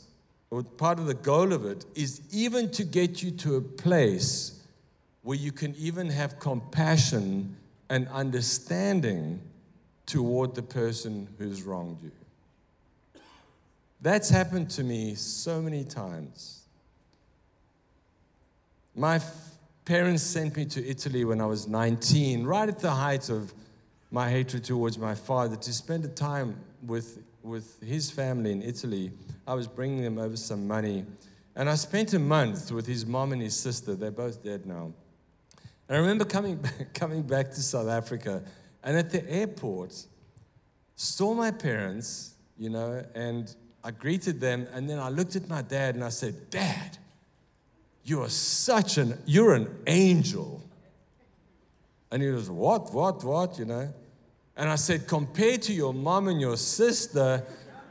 [0.51, 4.61] or part of the goal of it, is even to get you to a place
[5.23, 7.57] where you can even have compassion
[7.89, 9.41] and understanding
[10.07, 12.11] toward the person who's wronged you.
[14.03, 16.61] That's happened to me so many times.
[18.95, 23.31] My f- parents sent me to Italy when I was 19, right at the height
[23.31, 23.55] of
[24.11, 29.13] my hatred towards my father, to spend a time with, with his family in Italy.
[29.47, 31.05] I was bringing them over some money.
[31.55, 33.95] And I spent a month with his mom and his sister.
[33.95, 34.93] They're both dead now.
[35.89, 38.43] And I remember coming back, coming back to South Africa
[38.83, 39.95] and at the airport,
[40.97, 45.63] saw my parents, you know, and I greeted them, and then I looked at my
[45.63, 46.99] dad and I said, Dad,
[48.05, 50.63] you are such an, you're an angel.
[52.11, 53.93] And he was, What, what, what, you know?
[54.57, 57.43] And I said, Compared to your mom and your sister,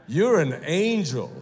[0.06, 1.32] you're an angel.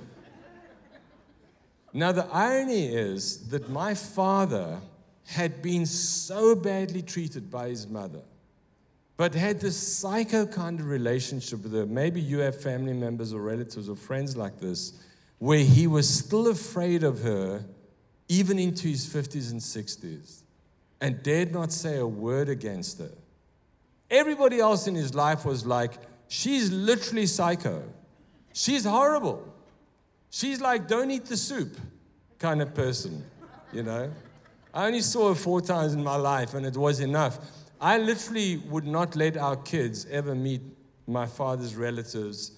[1.92, 4.80] Now, the irony is that my father
[5.26, 8.22] had been so badly treated by his mother
[9.22, 11.86] but had this psycho kind of relationship with her.
[11.86, 14.94] Maybe you have family members or relatives or friends like this,
[15.38, 17.64] where he was still afraid of her,
[18.28, 20.42] even into his 50s and 60s,
[21.00, 23.12] and dared not say a word against her.
[24.12, 25.94] Everybody else in his life was like,
[26.28, 27.82] she's literally psycho.
[28.52, 29.42] She's horrible.
[30.28, 31.76] She's like, don't eat the soup
[32.38, 33.24] kind of person,
[33.72, 34.12] you know?
[34.74, 37.38] I only saw her four times in my life, and it was enough.
[37.80, 40.60] I literally would not let our kids ever meet
[41.06, 42.52] my father's relatives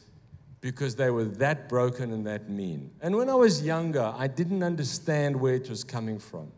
[0.60, 2.90] because they were that broken and that mean.
[3.00, 6.50] And when I was younger, I didn't understand where it was coming from.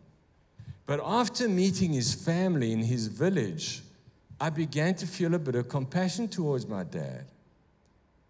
[0.87, 3.83] But after meeting his family in his village,
[4.41, 7.27] I began to feel a bit of compassion towards my dad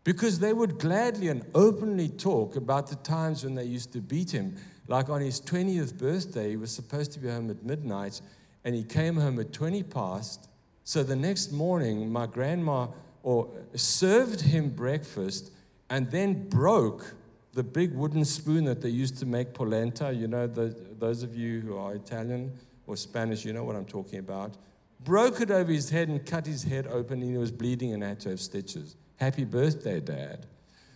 [0.05, 4.31] because they would gladly and openly talk about the times when they used to beat
[4.31, 4.57] him.
[4.87, 8.21] Like on his 20th birthday, he was supposed to be home at midnight,
[8.64, 10.49] and he came home at 20 past.
[10.85, 12.87] So the next morning, my grandma
[13.25, 15.51] or served him breakfast
[15.90, 17.14] and then broke
[17.55, 20.12] the big wooden spoon that they used to make polenta.
[20.12, 22.53] You know, the, those of you who are Italian
[22.87, 24.57] or Spanish, you know what I'm talking about.
[25.00, 28.02] Broke it over his head and cut his head open, and he was bleeding and
[28.02, 28.96] had to have stitches.
[29.16, 30.46] Happy birthday, Dad.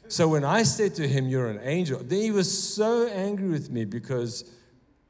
[0.08, 3.70] So when I said to him, You're an angel, then he was so angry with
[3.70, 4.50] me because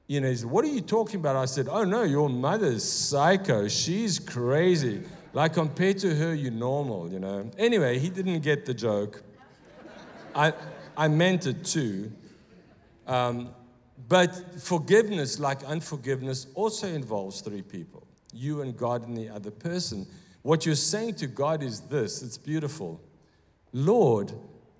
[0.07, 1.37] you know, he said, What are you talking about?
[1.37, 3.69] I said, Oh, no, your mother's psycho.
[3.69, 5.03] She's crazy.
[5.33, 7.49] Like, compared to her, you're normal, you know.
[7.57, 9.23] Anyway, he didn't get the joke.
[10.35, 10.53] I,
[10.97, 12.11] I meant it too.
[13.07, 13.51] Um,
[14.09, 20.07] but forgiveness, like unforgiveness, also involves three people you and God and the other person.
[20.43, 23.01] What you're saying to God is this it's beautiful.
[23.73, 24.33] Lord,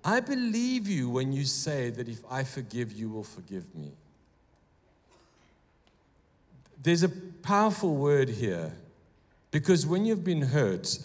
[0.03, 3.91] I believe you when you say that if I forgive, you will forgive me.
[6.81, 8.73] There's a powerful word here
[9.51, 10.97] because when you've been hurt,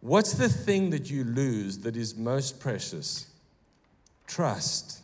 [0.00, 3.26] what's the thing that you lose that is most precious?
[4.26, 5.00] Trust.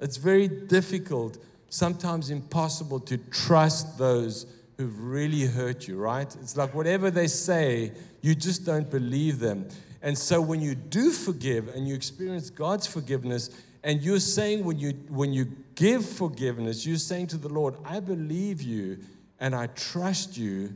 [0.00, 1.38] It's very difficult,
[1.70, 4.44] sometimes impossible, to trust those
[4.80, 6.34] who've really hurt you, right?
[6.40, 9.68] It's like whatever they say, you just don't believe them.
[10.00, 13.50] And so when you do forgive and you experience God's forgiveness,
[13.84, 18.00] and you're saying when you when you give forgiveness, you're saying to the Lord, I
[18.00, 18.98] believe you,
[19.38, 20.74] and I trust you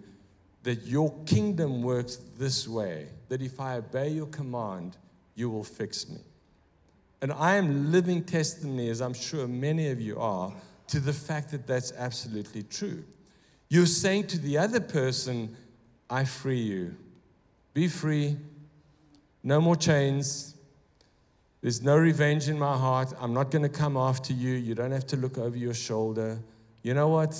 [0.64, 4.98] that your kingdom works this way, that if I obey your command,
[5.34, 6.18] you will fix me.
[7.22, 10.52] And I am living testimony, as I'm sure many of you are,
[10.88, 13.02] to the fact that that's absolutely true.
[13.74, 15.56] You're saying to the other person,
[16.08, 16.94] I free you.
[17.72, 18.36] Be free.
[19.42, 20.54] No more chains.
[21.60, 23.12] There's no revenge in my heart.
[23.20, 24.52] I'm not going to come after you.
[24.52, 26.38] You don't have to look over your shoulder.
[26.84, 27.36] You know what?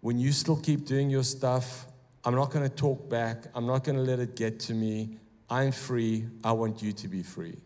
[0.00, 1.88] When you still keep doing your stuff,
[2.24, 3.44] I'm not going to talk back.
[3.54, 5.18] I'm not going to let it get to me.
[5.50, 6.24] I'm free.
[6.42, 7.58] I want you to be free.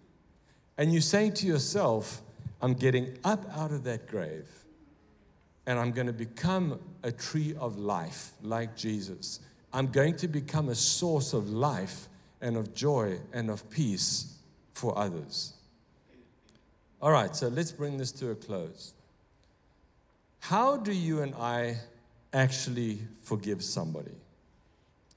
[0.78, 2.22] And you're saying to yourself,
[2.60, 4.48] I'm getting up out of that grave
[5.68, 9.40] and I'm going to become a tree of life like Jesus.
[9.70, 12.08] I'm going to become a source of life
[12.40, 14.38] and of joy and of peace
[14.72, 15.52] for others.
[17.02, 18.94] All right, so let's bring this to a close.
[20.40, 21.76] How do you and I
[22.32, 24.16] actually forgive somebody?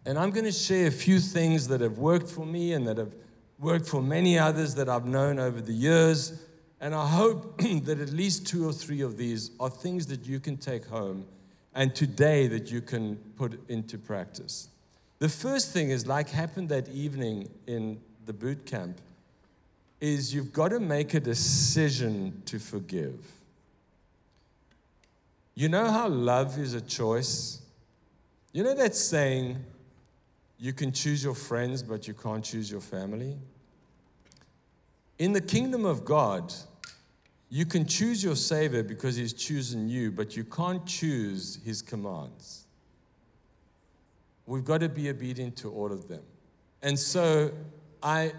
[0.06, 2.98] And I'm going to share a few things that have worked for me and that
[2.98, 3.14] have
[3.58, 6.44] worked for many others that I've known over the years.
[6.82, 10.40] And I hope that at least two or three of these are things that you
[10.40, 11.26] can take home
[11.74, 14.68] and today that you can put into practice.
[15.20, 19.00] The first thing is like happened that evening in the boot camp
[20.02, 23.20] is you've got to make a decision to forgive.
[25.54, 27.62] You know how love is a choice?
[28.52, 29.64] You know that saying,
[30.58, 33.38] you can choose your friends, but you can't choose your family?
[35.20, 36.52] In the kingdom of God,
[37.54, 42.66] you can choose your Savior because He's chosen you, but you can't choose His commands.
[44.46, 46.24] We've got to be obedient to all of them.
[46.82, 47.52] And so
[48.02, 48.32] I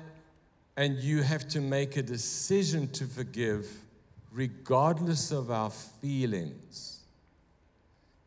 [0.79, 3.69] and you have to make a decision to forgive
[4.33, 7.01] regardless of our feelings.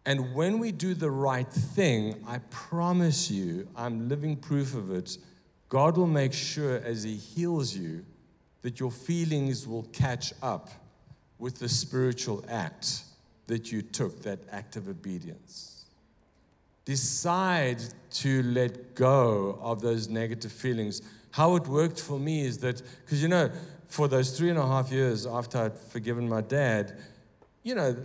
[0.06, 5.18] And when we do the right thing, I promise you, I'm living proof of it,
[5.68, 8.06] God will make sure as He heals you
[8.66, 10.72] that your feelings will catch up
[11.38, 13.04] with the spiritual act
[13.46, 15.86] that you took, that act of obedience.
[16.84, 17.78] Decide
[18.10, 23.22] to let go of those negative feelings how it worked for me is that, because
[23.22, 23.52] you know,
[23.88, 26.98] for those three and a half years after I'd forgiven my dad,
[27.62, 27.96] you know,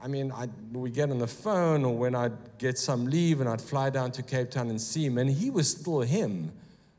[0.00, 3.48] I mean, I'd, we get on the phone or when I'd get some leave and
[3.48, 6.52] I'd fly down to Cape Town and see him, and he was still him.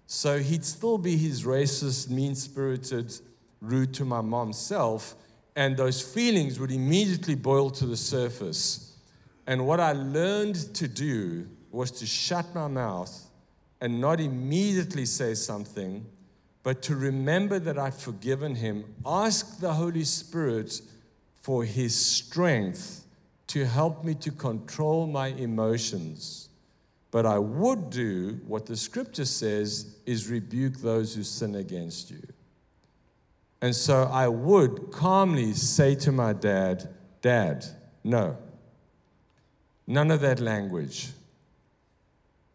[0.07, 3.13] So he'd still be his racist, mean spirited,
[3.61, 5.15] rude to my mom self,
[5.55, 8.95] and those feelings would immediately boil to the surface.
[9.45, 13.29] And what I learned to do was to shut my mouth
[13.81, 16.05] and not immediately say something,
[16.63, 20.81] but to remember that I've forgiven him, ask the Holy Spirit
[21.41, 23.03] for his strength
[23.47, 26.46] to help me to control my emotions.
[27.11, 32.21] But I would do what the scripture says is rebuke those who sin against you.
[33.61, 36.89] And so I would calmly say to my dad,
[37.21, 37.65] Dad,
[38.03, 38.37] no.
[39.87, 41.09] None of that language.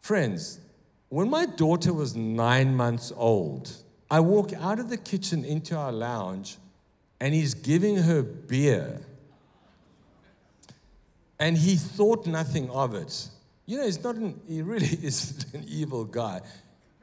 [0.00, 0.61] Friends,
[1.09, 3.72] when my daughter was nine months old,
[4.11, 6.59] I walk out of the kitchen into our lounge
[7.20, 9.00] and he's giving her beer.
[11.38, 13.28] And he thought nothing of it.
[13.73, 16.43] You know, he's not an, he really is an evil guy.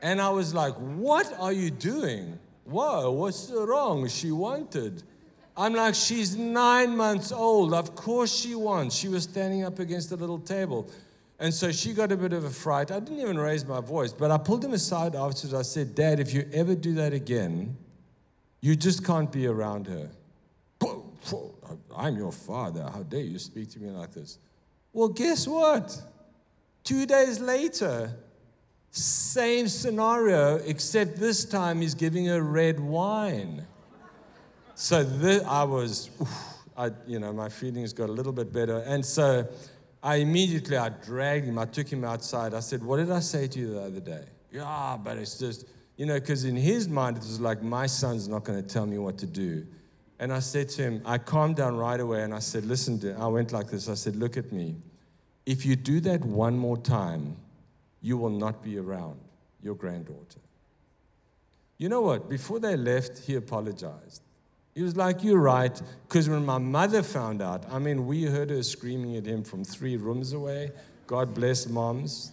[0.03, 2.37] And I was like, What are you doing?
[2.63, 4.07] Whoa, what's wrong?
[4.07, 5.01] She wanted.
[5.57, 7.73] I'm like, She's nine months old.
[7.73, 8.95] Of course she wants.
[8.95, 10.91] She was standing up against a little table.
[11.39, 12.91] And so she got a bit of a fright.
[12.91, 15.55] I didn't even raise my voice, but I pulled him aside afterwards.
[15.55, 17.77] I said, Dad, if you ever do that again,
[18.61, 20.07] you just can't be around her.
[21.97, 22.83] I'm your father.
[22.83, 24.37] How dare you speak to me like this?
[24.93, 25.99] Well, guess what?
[26.89, 28.09] Two days later,
[28.89, 33.67] same scenario, except this time he's giving her red wine.
[34.73, 36.43] So this, I was, oof,
[36.75, 38.79] I, you know, my feelings got a little bit better.
[38.87, 39.47] And so
[40.01, 42.55] I immediately, I dragged him, I took him outside.
[42.55, 44.23] I said, What did I say to you the other day?
[44.51, 48.27] Yeah, but it's just, you know, because in his mind, it was like, My son's
[48.27, 49.63] not going to tell me what to do.
[50.17, 53.27] And I said to him, I calmed down right away and I said, Listen, I
[53.27, 53.87] went like this.
[53.89, 54.77] I said, Look at me.
[55.49, 57.35] If you do that one more time,
[58.03, 59.19] you will not be around
[59.63, 60.41] your granddaughter.
[61.79, 62.29] You know what?
[62.29, 64.21] Before they left, he apologized.
[64.75, 65.81] He was like, You're right.
[66.07, 69.63] Because when my mother found out, I mean, we heard her screaming at him from
[69.63, 70.71] three rooms away.
[71.07, 72.31] God bless moms.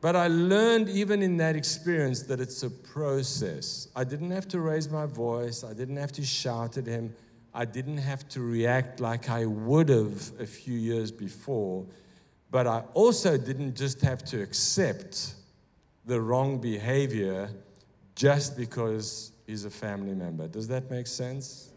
[0.00, 3.88] But I learned even in that experience that it's a process.
[3.96, 7.12] I didn't have to raise my voice, I didn't have to shout at him.
[7.58, 11.84] I didn't have to react like I would have a few years before,
[12.52, 15.34] but I also didn't just have to accept
[16.06, 17.50] the wrong behavior
[18.14, 20.46] just because he's a family member.
[20.46, 21.70] Does that make sense?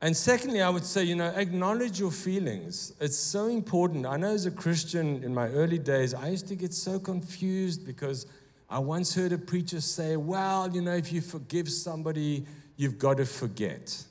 [0.00, 2.94] And secondly, I would say, you know, acknowledge your feelings.
[2.98, 4.06] It's so important.
[4.06, 7.84] I know as a Christian in my early days, I used to get so confused
[7.84, 8.24] because
[8.70, 12.46] I once heard a preacher say, well, you know, if you forgive somebody,
[12.76, 14.04] you've got to forget.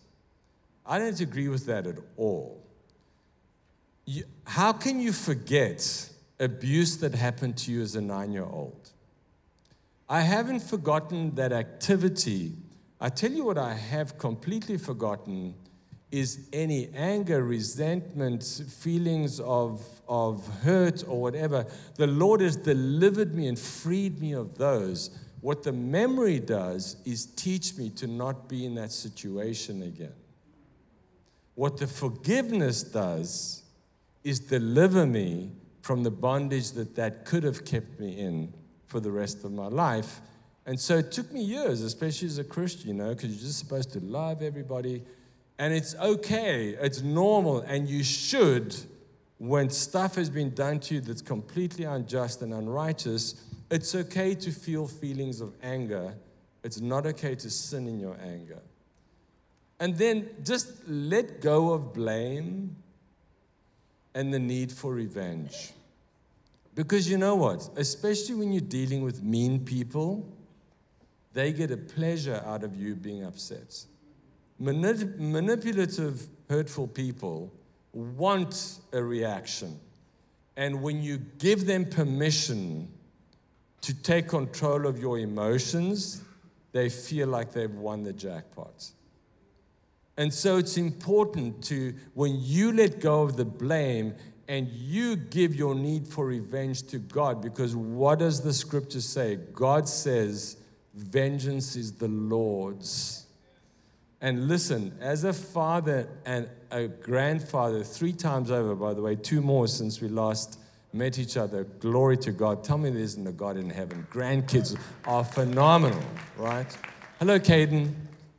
[0.86, 2.64] I don't agree with that at all.
[4.06, 6.10] You, how can you forget
[6.40, 8.92] abuse that happened to you as a nine year old?
[10.08, 12.54] I haven't forgotten that activity.
[13.02, 15.56] I tell you what, I have completely forgotten
[16.12, 21.66] is any anger, resentment, feelings of, of hurt or whatever.
[21.96, 25.10] The Lord has delivered me and freed me of those.
[25.46, 30.16] What the memory does is teach me to not be in that situation again.
[31.54, 33.62] What the forgiveness does
[34.24, 35.52] is deliver me
[35.84, 38.56] from the bondage that that could have kept me in
[38.88, 40.20] for the rest of my life.
[40.66, 43.60] And so it took me years, especially as a Christian, you know, because you're just
[43.60, 45.04] supposed to love everybody.
[45.60, 48.76] And it's okay, it's normal, and you should,
[49.38, 53.36] when stuff has been done to you that's completely unjust and unrighteous,
[53.70, 56.14] it's okay to feel feelings of anger.
[56.64, 58.60] It's not okay to sin in your anger.
[59.80, 62.76] And then just let go of blame
[64.14, 65.74] and the need for revenge.
[66.74, 67.70] Because you know what?
[67.76, 70.28] Especially when you're dealing with mean people,
[71.34, 73.86] they get a pleasure out of you being upset.
[74.62, 77.52] Manip- manipulative, hurtful people
[77.94, 79.80] want a reaction.
[80.56, 82.90] And when you give them permission
[83.82, 86.24] to take control of your emotions,
[86.72, 88.92] they feel like they've won the jackpot.
[90.18, 94.16] And so it's important to, when you let go of the blame
[94.48, 99.38] and you give your need for revenge to God, because what does the scripture say?
[99.54, 100.58] God says,
[100.94, 103.26] Vengeance is the Lord's.
[104.22, 109.42] And listen, as a father and a grandfather, three times over, by the way, two
[109.42, 110.58] more since we last
[110.96, 111.66] met each other.
[111.66, 112.64] Glory to God.
[112.64, 114.08] Tell me there isn't a God in heaven.
[114.12, 116.02] Grandkids are phenomenal,
[116.38, 116.76] right?
[117.20, 117.94] Hello, Caden.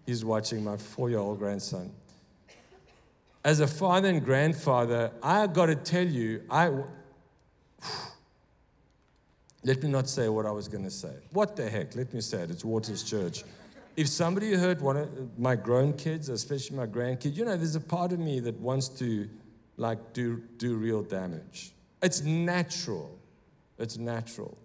[0.06, 1.92] He's watching my four year old grandson.
[3.44, 6.70] As a father and grandfather, I got to tell you, I.
[9.62, 11.12] Let me not say what I was going to say.
[11.32, 11.96] What the heck?
[11.96, 12.50] Let me say it.
[12.50, 13.42] It's Waters Church.
[13.96, 17.80] If somebody hurt one of my grown kids, especially my grandkids, you know, there's a
[17.80, 19.28] part of me that wants to
[19.76, 21.72] like do, do real damage.
[22.06, 23.18] It's natural.
[23.78, 24.56] It's natural.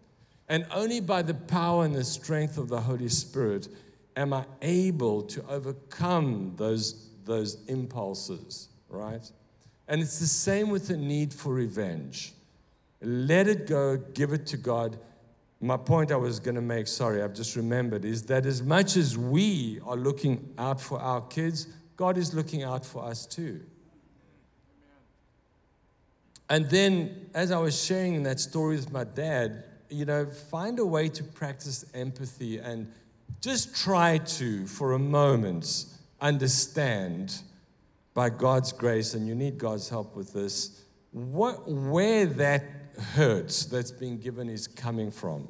[0.47, 3.67] And only by the power and the strength of the Holy Spirit
[4.15, 9.27] am I able to overcome those, those impulses, right?
[9.87, 12.33] And it's the same with the need for revenge.
[13.01, 14.99] Let it go, give it to God.
[15.61, 18.97] My point I was going to make, sorry, I've just remembered, is that as much
[18.97, 21.65] as we are looking out for our kids,
[21.95, 23.61] God is looking out for us too.
[26.51, 30.85] And then, as I was sharing that story with my dad, you know, find a
[30.85, 32.91] way to practice empathy and
[33.39, 35.85] just try to, for a moment,
[36.19, 37.41] understand
[38.13, 42.65] by God's grace, and you need God's help with this, what, where that
[43.13, 45.49] hurt that's being given is coming from.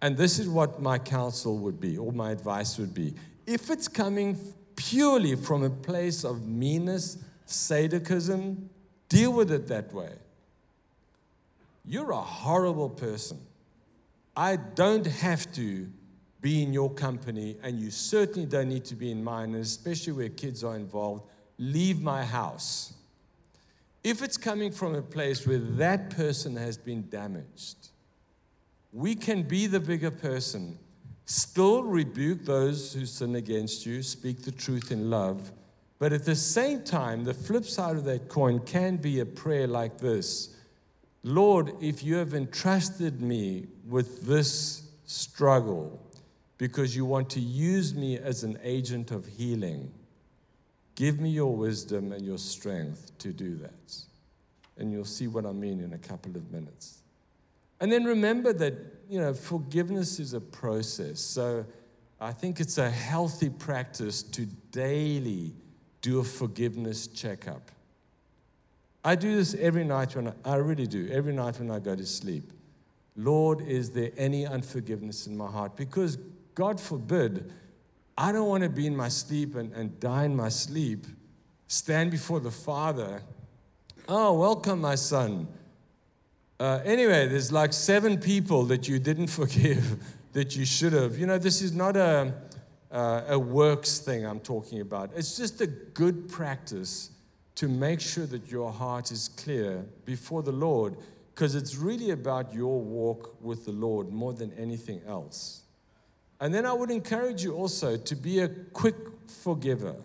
[0.00, 3.14] And this is what my counsel would be, or my advice would be.
[3.48, 4.38] If it's coming
[4.76, 8.70] purely from a place of meanness, sadism,
[9.08, 10.12] deal with it that way.
[11.86, 13.38] You're a horrible person.
[14.36, 15.88] I don't have to
[16.40, 20.28] be in your company, and you certainly don't need to be in mine, especially where
[20.28, 21.24] kids are involved.
[21.58, 22.92] Leave my house.
[24.04, 27.88] If it's coming from a place where that person has been damaged,
[28.92, 30.78] we can be the bigger person,
[31.24, 35.50] still rebuke those who sin against you, speak the truth in love,
[35.98, 39.66] but at the same time, the flip side of that coin can be a prayer
[39.66, 40.55] like this
[41.26, 46.00] Lord, if you have entrusted me with this struggle
[46.56, 49.92] because you want to use me as an agent of healing,
[50.94, 53.96] give me your wisdom and your strength to do that.
[54.78, 56.98] And you'll see what I mean in a couple of minutes.
[57.80, 58.74] And then remember that,
[59.08, 61.18] you know, forgiveness is a process.
[61.18, 61.66] So
[62.20, 65.54] I think it's a healthy practice to daily
[66.02, 67.72] do a forgiveness checkup.
[69.06, 71.94] I do this every night when I, I really do, every night when I go
[71.94, 72.52] to sleep.
[73.14, 75.76] Lord, is there any unforgiveness in my heart?
[75.76, 76.18] Because
[76.56, 77.52] God forbid,
[78.18, 81.06] I don't want to be in my sleep and, and die in my sleep,
[81.68, 83.22] stand before the Father.
[84.08, 85.46] Oh, welcome, my son.
[86.58, 90.02] Uh, anyway, there's like seven people that you didn't forgive
[90.32, 91.16] that you should have.
[91.16, 92.34] You know, this is not a,
[92.90, 95.12] uh, a works thing I'm talking about.
[95.14, 97.10] It's just a good practice
[97.56, 100.96] to make sure that your heart is clear before the Lord
[101.34, 105.62] because it's really about your walk with the Lord more than anything else.
[106.40, 108.94] And then I would encourage you also to be a quick
[109.42, 109.96] forgiver.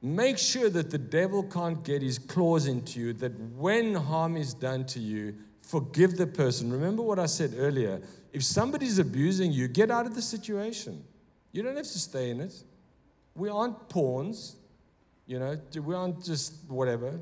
[0.00, 4.54] Make sure that the devil can't get his claws into you, that when harm is
[4.54, 6.70] done to you, forgive the person.
[6.72, 8.00] Remember what I said earlier.
[8.32, 11.02] If somebody's abusing you, get out of the situation.
[11.52, 12.54] You don't have to stay in it.
[13.34, 14.56] We aren't pawns,
[15.26, 17.18] you know, we aren't just whatever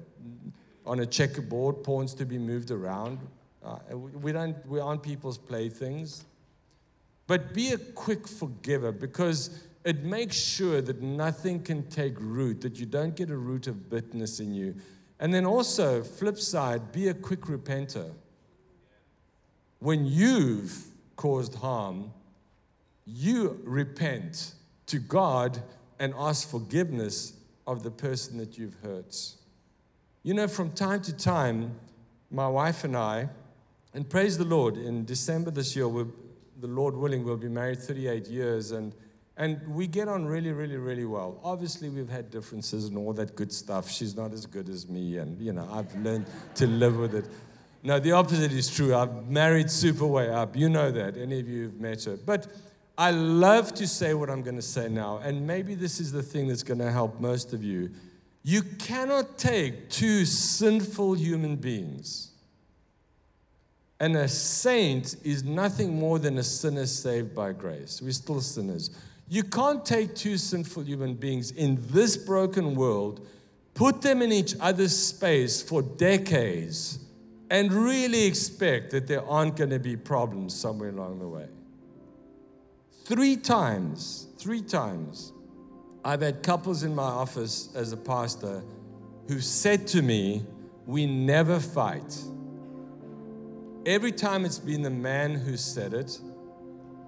[0.84, 3.18] on a checkerboard, pawns to be moved around.
[3.64, 6.24] Uh, we, don't, we aren't people's playthings.
[7.26, 12.78] But be a quick forgiver because it makes sure that nothing can take root, that
[12.78, 14.74] you don't get a root of bitterness in you.
[15.20, 18.10] And then also, flip side, be a quick repenter.
[19.78, 20.86] When you've
[21.16, 22.12] caused harm,
[23.06, 24.54] you repent
[24.86, 25.62] to God
[25.98, 27.34] and ask forgiveness
[27.66, 29.34] of the person that you've hurt.
[30.22, 31.78] You know, from time to time,
[32.30, 33.28] my wife and I,
[33.94, 36.06] and praise the Lord, in December this year, we're,
[36.60, 38.70] the Lord willing, we'll be married 38 years.
[38.70, 38.94] And
[39.36, 41.40] and we get on really, really, really well.
[41.42, 43.90] Obviously, we've had differences and all that good stuff.
[43.90, 47.24] She's not as good as me, and you know, I've learned to live with it.
[47.82, 48.94] No, the opposite is true.
[48.94, 50.54] I've married super way up.
[50.54, 51.16] You know that.
[51.16, 52.16] Any of you have met her.
[52.16, 52.46] But
[52.96, 56.22] I love to say what I'm going to say now, and maybe this is the
[56.22, 57.90] thing that's going to help most of you.
[58.42, 62.32] You cannot take two sinful human beings,
[63.98, 68.02] and a saint is nothing more than a sinner saved by grace.
[68.02, 68.90] We're still sinners.
[69.28, 73.26] You can't take two sinful human beings in this broken world,
[73.74, 76.98] put them in each other's space for decades,
[77.48, 81.46] and really expect that there aren't going to be problems somewhere along the way.
[83.12, 85.34] Three times, three times,
[86.02, 88.62] I've had couples in my office as a pastor
[89.28, 90.46] who said to me,
[90.86, 92.18] We never fight.
[93.84, 96.18] Every time it's been the man who said it,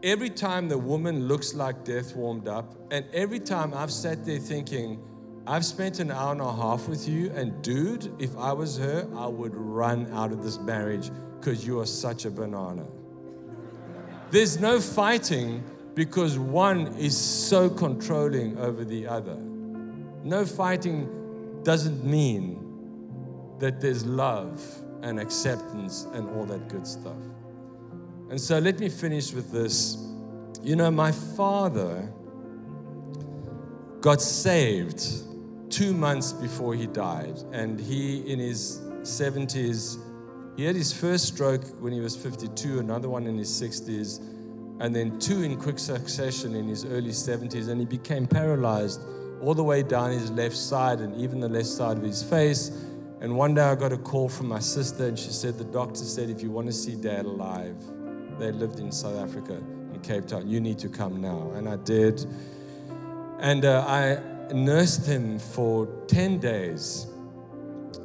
[0.02, 4.38] every time the woman looks like death warmed up, and every time I've sat there
[4.38, 5.02] thinking,
[5.46, 9.08] I've spent an hour and a half with you, and dude, if I was her,
[9.16, 12.84] I would run out of this marriage because you are such a banana.
[14.30, 15.64] There's no fighting
[15.94, 19.36] because one is so controlling over the other.
[20.24, 22.60] No fighting doesn't mean
[23.58, 24.60] that there's love
[25.02, 27.22] and acceptance and all that good stuff.
[28.30, 29.98] And so let me finish with this.
[30.62, 32.12] You know, my father
[34.00, 35.02] got saved
[35.70, 37.38] two months before he died.
[37.52, 39.98] And he, in his 70s,
[40.56, 44.20] he had his first stroke when he was 52, another one in his 60s,
[44.80, 47.68] and then two in quick succession in his early 70s.
[47.68, 49.00] And he became paralyzed
[49.40, 52.70] all the way down his left side and even the left side of his face.
[53.20, 56.04] And one day I got a call from my sister, and she said, The doctor
[56.04, 57.76] said, if you want to see dad alive,
[58.38, 59.54] they lived in South Africa,
[59.92, 60.48] in Cape Town.
[60.48, 61.52] You need to come now.
[61.54, 62.26] And I did.
[63.38, 67.06] And uh, I nursed him for 10 days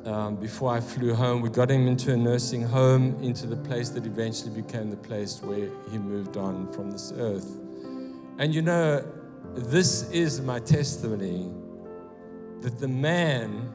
[0.06, 1.42] um, before I flew home.
[1.42, 5.42] We got him into a nursing home, into the place that eventually became the place
[5.42, 7.58] where he moved on from this earth.
[8.38, 9.06] And you know,
[9.54, 11.52] this is my testimony
[12.62, 13.74] that the man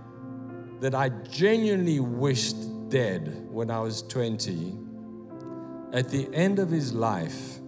[0.81, 2.57] that I genuinely wished
[2.89, 4.79] dead when I was 20
[5.93, 7.61] at the end of his life,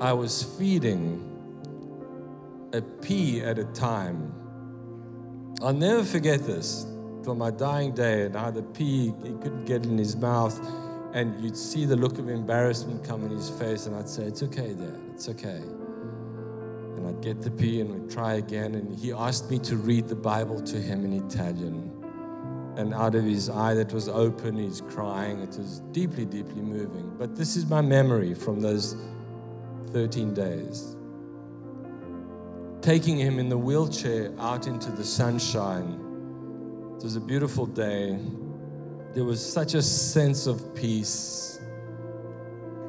[0.00, 1.22] I was feeding
[2.72, 4.34] a pea at a time.
[5.62, 6.86] I'll never forget this
[7.26, 10.56] till my dying day and how the pea, he couldn't get in his mouth.
[11.12, 14.44] And you'd see the look of embarrassment come in his face, and I'd say, It's
[14.44, 15.60] okay, Dad, it's okay.
[16.96, 18.76] And I'd get the pea and we'd try again.
[18.76, 21.92] And he asked me to read the Bible to him in Italian
[22.76, 25.40] and out of his eye that was open, he's crying.
[25.40, 27.12] It was deeply, deeply moving.
[27.18, 28.96] But this is my memory from those
[29.92, 30.94] 13 days.
[32.82, 36.05] Taking him in the wheelchair out into the sunshine.
[36.96, 38.18] It was a beautiful day.
[39.12, 41.60] There was such a sense of peace.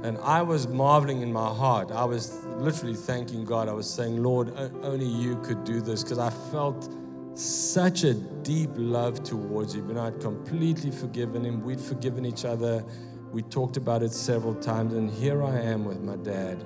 [0.03, 1.91] And I was marveling in my heart.
[1.91, 3.67] I was literally thanking God.
[3.67, 6.89] I was saying, Lord, only you could do this because I felt
[7.37, 9.89] such a deep love towards him.
[9.89, 11.61] And I'd completely forgiven him.
[11.61, 12.85] We'd forgiven each other.
[13.33, 14.93] We talked about it several times.
[14.93, 16.63] And here I am with my dad.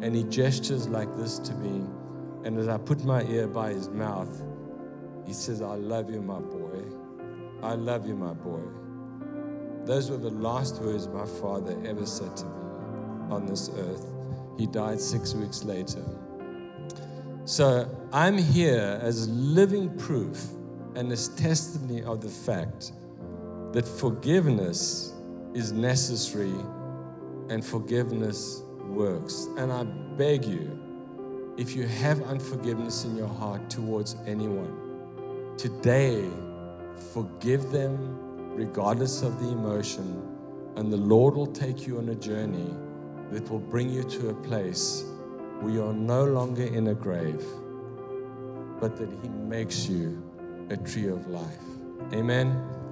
[0.00, 1.86] And he gestures like this to me.
[2.44, 4.42] And as I put my ear by his mouth,
[5.26, 6.82] he says, I love you, my boy.
[7.62, 8.62] I love you, my boy.
[9.84, 12.50] Those were the last words my father ever said to me
[13.30, 14.06] on this earth.
[14.58, 16.02] He died six weeks later.
[17.44, 20.46] So I'm here as living proof
[20.94, 22.92] and as testimony of the fact
[23.72, 25.12] that forgiveness
[25.52, 26.54] is necessary
[27.50, 29.48] and forgiveness works.
[29.58, 30.80] And I beg you,
[31.58, 34.83] if you have unforgiveness in your heart towards anyone,
[35.56, 36.28] today
[37.12, 37.96] forgive them
[38.54, 40.22] regardless of the emotion,
[40.76, 42.74] and the Lord will take you on a journey
[43.30, 45.04] that will bring you to a place
[45.60, 47.44] where you are no longer in a grave,
[48.80, 50.22] but that He makes you
[50.70, 51.64] a tree of life.
[52.12, 52.83] Amen.